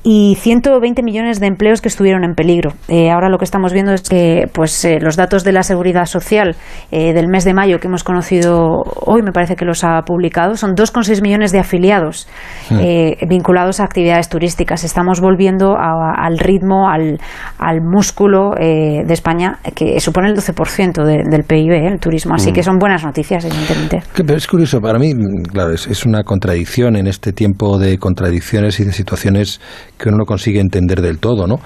[0.04, 2.72] y 120 millones de empleos que estuvieron en peligro.
[3.14, 6.56] ahora lo que estamos viendo es que pues, los datos de la seguridad social
[6.90, 10.72] del mes de mayo que hemos conocido hoy, me parece que los ha publicado, son
[10.72, 12.28] 2,6 millones de afiliados
[12.72, 13.28] hmm.
[13.30, 14.84] vinculados a actividades turísticas.
[14.84, 17.20] Estamos volviendo al ritmo, al,
[17.60, 21.88] al músculo eh, de España que supone el 12% del PIB, ¿eh?
[21.88, 22.34] el turismo.
[22.34, 22.54] Así mm.
[22.54, 24.02] que son buenas noticias, evidentemente.
[24.16, 25.14] Pero es curioso, para mí,
[25.52, 29.60] claro, es, una contradicción en este tiempo de contradicciones y de situaciones
[29.98, 31.58] que uno no consigue entender del todo, ¿no?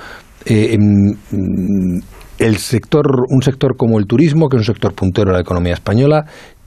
[0.46, 2.02] Eh, em,
[2.38, 5.74] el sector, un sector como el turismo, que es un sector puntero de la economía
[5.74, 6.26] española,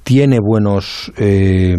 [0.09, 1.75] tiene buenos eh,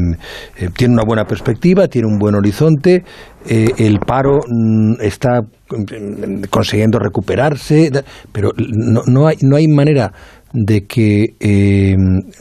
[0.55, 3.03] eh, tiene una buena perspectiva tiene un buen horizonte
[3.47, 7.89] eh, el paro mm, está mm, consiguiendo recuperarse
[8.31, 10.13] pero no, no hay no hay manera
[10.53, 11.35] de que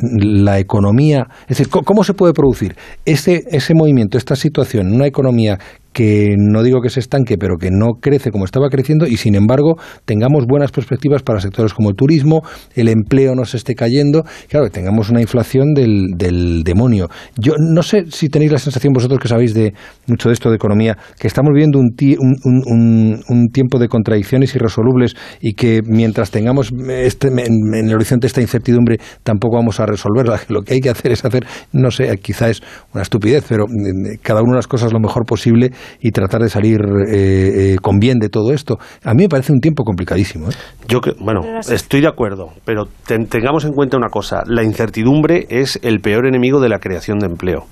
[0.01, 2.74] la economía, es decir, ¿cómo se puede producir
[3.05, 5.59] ese, ese movimiento, esta situación una economía
[5.99, 9.34] que no digo que se estanque, pero que no crece como estaba creciendo y sin
[9.34, 9.74] embargo
[10.05, 12.42] tengamos buenas perspectivas para sectores como el turismo,
[12.76, 17.09] el empleo no se esté cayendo, claro, que tengamos una inflación del, del demonio.
[17.36, 19.74] Yo no sé si tenéis la sensación vosotros que sabéis de
[20.07, 21.96] mucho de esto de economía, que estamos viviendo un,
[22.44, 28.40] un, un, tiempo de contradicciones irresolubles y que mientras tengamos este, en, el horizonte esta
[28.40, 30.38] incertidumbre tampoco vamos a resolverla.
[30.49, 32.62] Lo que hay que hacer es hacer, no sé, quizá es
[32.94, 36.80] una estupidez, pero mm, cada de las cosas lo mejor posible y tratar de salir
[36.80, 38.78] eh, eh, con bien de todo esto.
[39.05, 40.49] A mí me parece un tiempo complicadísimo.
[40.49, 40.55] ¿eh?
[40.86, 45.78] Yo que, bueno, estoy de acuerdo, pero tengamos en cuenta una cosa: la incertidumbre es
[45.82, 47.66] el peor enemigo de la creación de empleo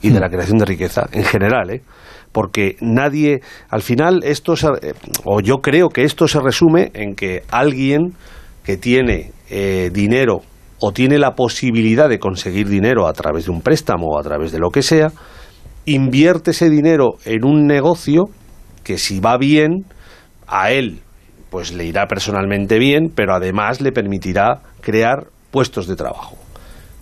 [0.00, 0.22] y de hmm.
[0.22, 1.82] la creación de riqueza en general, ¿eh?
[2.32, 4.54] porque nadie, al final, esto
[5.24, 8.12] o yo creo que esto se resume en que alguien
[8.64, 9.32] que tiene
[9.90, 10.42] dinero
[10.80, 14.52] o tiene la posibilidad de conseguir dinero a través de un préstamo o a través
[14.52, 15.10] de lo que sea,
[15.92, 18.24] invierte ese dinero en un negocio
[18.84, 19.84] que si va bien,
[20.46, 21.00] a él
[21.50, 26.36] pues le irá personalmente bien, pero además le permitirá crear puestos de trabajo.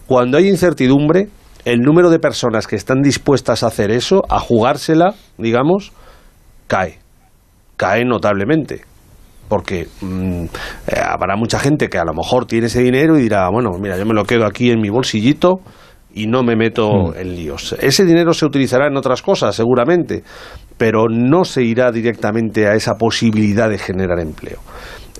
[0.06, 1.28] Cuando hay incertidumbre,
[1.64, 5.92] el número de personas que están dispuestas a hacer eso, a jugársela, digamos,
[6.68, 7.00] cae.
[7.76, 8.82] Cae notablemente.
[9.48, 13.48] Porque mm, eh, habrá mucha gente que a lo mejor tiene ese dinero y dirá,
[13.50, 15.60] bueno, mira, yo me lo quedo aquí en mi bolsillito
[16.16, 17.76] y no me meto en líos.
[17.78, 20.24] Ese dinero se utilizará en otras cosas, seguramente,
[20.78, 24.58] pero no se irá directamente a esa posibilidad de generar empleo.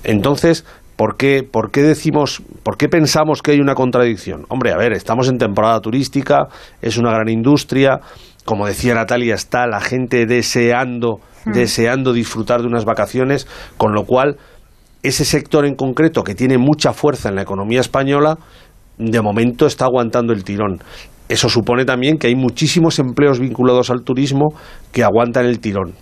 [0.03, 4.45] Entonces, ¿por qué, por qué decimos, por qué pensamos que hay una contradicción?
[4.49, 6.47] Hombre, a ver, estamos en temporada turística,
[6.81, 7.99] es una gran industria,
[8.43, 11.51] como decía Natalia, está la gente deseando, mm.
[11.51, 14.37] deseando disfrutar de unas vacaciones, con lo cual
[15.03, 18.39] ese sector en concreto que tiene mucha fuerza en la economía española
[18.97, 20.81] de momento está aguantando el tirón.
[21.29, 24.53] Eso supone también que hay muchísimos empleos vinculados al turismo
[24.91, 25.93] que aguantan el tirón.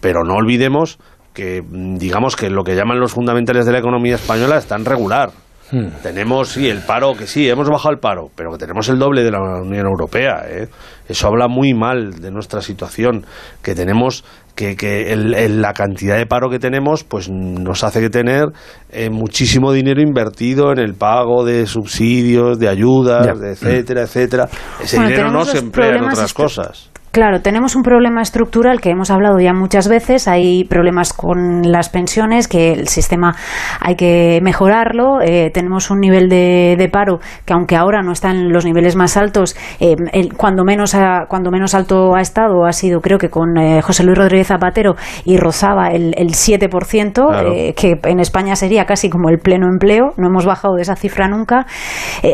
[0.00, 0.98] Pero no olvidemos
[1.32, 5.30] que, mm, digamos que lo que llaman los fundamentales de la economía española están regular.
[5.72, 5.88] Hmm.
[6.02, 9.22] Tenemos, sí, el paro, que sí, hemos bajado el paro, pero que tenemos el doble
[9.22, 10.42] de la Unión Europea.
[10.48, 10.68] ¿eh?
[11.08, 13.24] Eso habla muy mal de nuestra situación,
[13.62, 18.46] que tenemos que, que la cantidad de paro que tenemos pues nos hace que tener
[18.90, 24.48] eh, muchísimo dinero invertido en el pago de subsidios, de ayudas, etcétera, etcétera.
[24.82, 26.89] Ese dinero no se emplea en otras cosas.
[27.12, 30.28] Claro, tenemos un problema estructural que hemos hablado ya muchas veces.
[30.28, 33.34] Hay problemas con las pensiones, que el sistema
[33.80, 35.20] hay que mejorarlo.
[35.20, 39.16] Eh, tenemos un nivel de, paro que, aunque ahora no está en los niveles más
[39.16, 39.96] altos, eh,
[40.36, 40.96] cuando, menos
[41.28, 44.94] cuando menos alto ha estado ha sido, creo que con eh, José Luis Rodríguez Zapatero
[45.24, 50.12] y rozaba el, el 7%, que en España sería casi como el pleno empleo.
[50.16, 51.66] No hemos bajado de esa cifra nunca.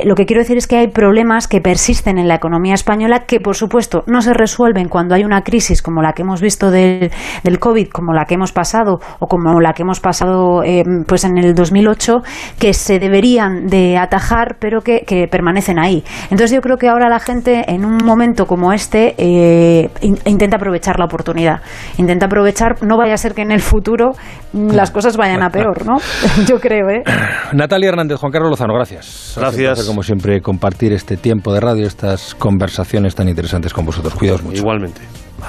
[0.04, 3.40] lo que quiero decir es que hay problemas que persisten en la economía española que,
[3.40, 7.10] por supuesto, no se resuelven cuando hay una crisis como la que hemos visto del,
[7.42, 11.24] del COVID, como la que hemos pasado o como la que hemos pasado eh, pues
[11.24, 12.22] en el 2008,
[12.58, 16.04] que se deberían de atajar, pero que, permanecen ahí.
[16.24, 19.90] Entonces yo creo que ahora la gente en un momento como este eh,
[20.24, 21.60] intenta aprovechar la oportunidad,
[21.98, 24.12] intenta aprovechar, no vaya a ser que en el futuro
[24.52, 25.96] las cosas vayan a peor, ¿no?
[26.48, 27.02] yo creo, ¿eh?
[27.52, 29.34] Natalia Hernández, Juan Carlos Lozano, gracias.
[29.36, 29.84] Gracias.
[29.84, 34.14] como siempre, compartir este tiempo de radio, estas conversaciones tan interesantes con vosotros.
[34.14, 34.55] Cuidaos mucho.
[34.56, 35.00] Igualmente.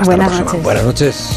[0.04, 0.64] Buenas noches.
[0.64, 1.30] Buenas noches.